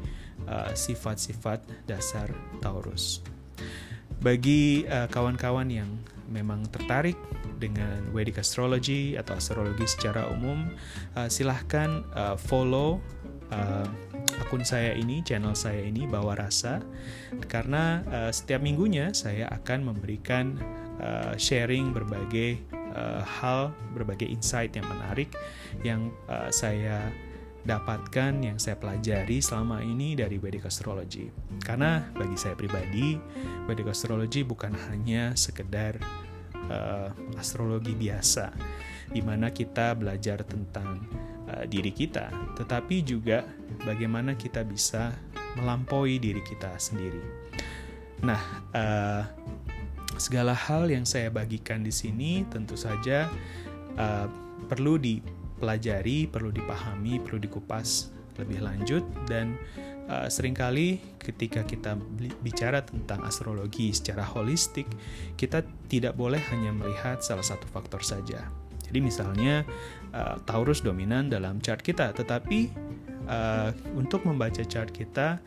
sifat-sifat 0.72 1.60
uh, 1.68 1.72
dasar 1.84 2.32
Taurus. 2.64 3.20
Bagi 4.20 4.88
kawan-kawan 4.88 5.68
uh, 5.68 5.78
yang 5.84 5.92
memang 6.30 6.64
tertarik 6.70 7.18
dengan 7.60 8.08
Vedic 8.16 8.40
Astrology 8.40 9.18
atau 9.20 9.36
astrologi 9.36 9.84
secara 9.90 10.32
umum, 10.32 10.72
uh, 11.18 11.28
silahkan 11.28 12.06
uh, 12.16 12.40
follow 12.40 13.04
uh, 13.54 13.88
akun 14.42 14.66
saya 14.66 14.96
ini, 14.98 15.22
channel 15.22 15.54
saya 15.54 15.84
ini, 15.86 16.10
Bawa 16.10 16.34
Rasa, 16.38 16.82
karena 17.46 18.02
uh, 18.10 18.32
setiap 18.34 18.64
minggunya 18.64 19.14
saya 19.14 19.46
akan 19.52 19.94
memberikan 19.94 20.58
uh, 21.02 21.34
sharing 21.38 21.92
berbagai 21.94 22.58
uh, 22.96 23.22
hal, 23.22 23.76
berbagai 23.94 24.26
insight 24.26 24.74
yang 24.74 24.88
menarik 24.88 25.30
yang 25.86 26.10
uh, 26.32 26.50
saya 26.50 27.12
dapatkan 27.60 28.40
yang 28.40 28.56
saya 28.56 28.80
pelajari 28.80 29.44
selama 29.44 29.84
ini 29.84 30.16
dari 30.16 30.40
Vedic 30.40 30.66
Astrology. 30.66 31.28
Karena 31.62 32.08
bagi 32.16 32.40
saya 32.40 32.56
pribadi, 32.56 33.20
Vedic 33.68 33.92
Astrology 33.92 34.48
bukan 34.48 34.74
hanya 34.90 35.36
sekedar 35.36 36.00
uh, 36.72 37.12
astrologi 37.36 37.94
biasa, 37.94 38.56
di 39.12 39.22
mana 39.22 39.52
kita 39.52 39.94
belajar 39.94 40.42
tentang 40.48 41.04
uh, 41.50 41.66
diri 41.66 41.90
kita, 41.90 42.30
tetapi 42.54 43.02
juga 43.02 43.42
bagaimana 43.82 44.38
kita 44.38 44.62
bisa 44.62 45.12
melampaui 45.58 46.22
diri 46.22 46.46
kita 46.46 46.78
sendiri. 46.78 47.22
Nah, 48.22 48.42
uh, 48.76 49.24
segala 50.20 50.52
hal 50.54 50.92
yang 50.92 51.08
saya 51.08 51.32
bagikan 51.32 51.82
di 51.82 51.92
sini 51.92 52.44
tentu 52.52 52.76
saja 52.76 53.32
uh, 53.98 54.28
perlu 54.68 55.00
dipelajari, 55.00 56.28
perlu 56.28 56.52
dipahami, 56.54 57.24
perlu 57.24 57.40
dikupas 57.40 58.12
lebih 58.40 58.64
lanjut 58.64 59.04
dan 59.28 59.56
uh, 60.08 60.28
sering 60.28 60.56
kali 60.56 61.00
ketika 61.20 61.64
kita 61.64 61.96
bicara 62.44 62.84
tentang 62.84 63.24
astrologi 63.24 63.92
secara 63.96 64.24
holistik, 64.24 64.88
kita 65.36 65.64
tidak 65.88 66.16
boleh 66.16 66.40
hanya 66.52 66.76
melihat 66.76 67.24
salah 67.24 67.44
satu 67.44 67.68
faktor 67.72 68.04
saja. 68.04 68.48
Jadi 68.90 69.00
misalnya 69.06 69.62
uh, 70.12 70.42
Taurus 70.44 70.82
dominan 70.82 71.30
dalam 71.30 71.62
chart 71.62 71.86
kita, 71.86 72.10
tetapi 72.12 72.74
uh, 73.30 73.70
untuk 73.94 74.26
membaca 74.26 74.66
chart 74.66 74.90
kita 74.90 75.38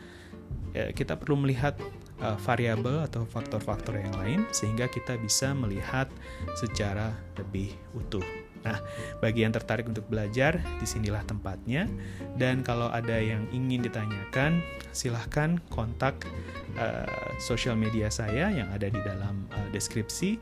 ya, 0.71 0.95
kita 0.95 1.19
perlu 1.19 1.43
melihat 1.43 1.75
uh, 2.23 2.39
variabel 2.39 3.03
atau 3.03 3.27
faktor-faktor 3.27 3.99
yang 3.99 4.15
lain 4.15 4.41
sehingga 4.55 4.87
kita 4.87 5.19
bisa 5.19 5.51
melihat 5.53 6.07
secara 6.55 7.11
lebih 7.35 7.75
utuh. 7.99 8.25
Nah, 8.63 8.79
bagi 9.19 9.43
yang 9.43 9.53
tertarik 9.55 9.87
untuk 9.87 10.07
belajar, 10.07 10.63
di 10.79 10.87
sinilah 10.87 11.23
tempatnya. 11.27 11.91
Dan 12.39 12.63
kalau 12.63 12.89
ada 12.89 13.19
yang 13.19 13.47
ingin 13.51 13.83
ditanyakan, 13.83 14.63
silahkan 14.95 15.59
kontak 15.71 16.27
uh, 16.79 17.07
sosial 17.43 17.75
media 17.75 18.09
saya 18.09 18.49
yang 18.51 18.71
ada 18.71 18.87
di 18.89 19.01
dalam 19.03 19.47
uh, 19.55 19.69
deskripsi. 19.75 20.39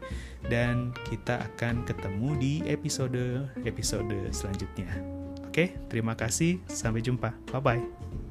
Dan 0.47 0.93
kita 1.09 1.41
akan 1.53 1.85
ketemu 1.89 2.29
di 2.37 2.55
episode-episode 2.69 4.33
selanjutnya. 4.33 4.89
Oke, 5.51 5.75
terima 5.91 6.15
kasih. 6.15 6.63
Sampai 6.71 7.03
jumpa. 7.03 7.35
Bye-bye. 7.51 8.30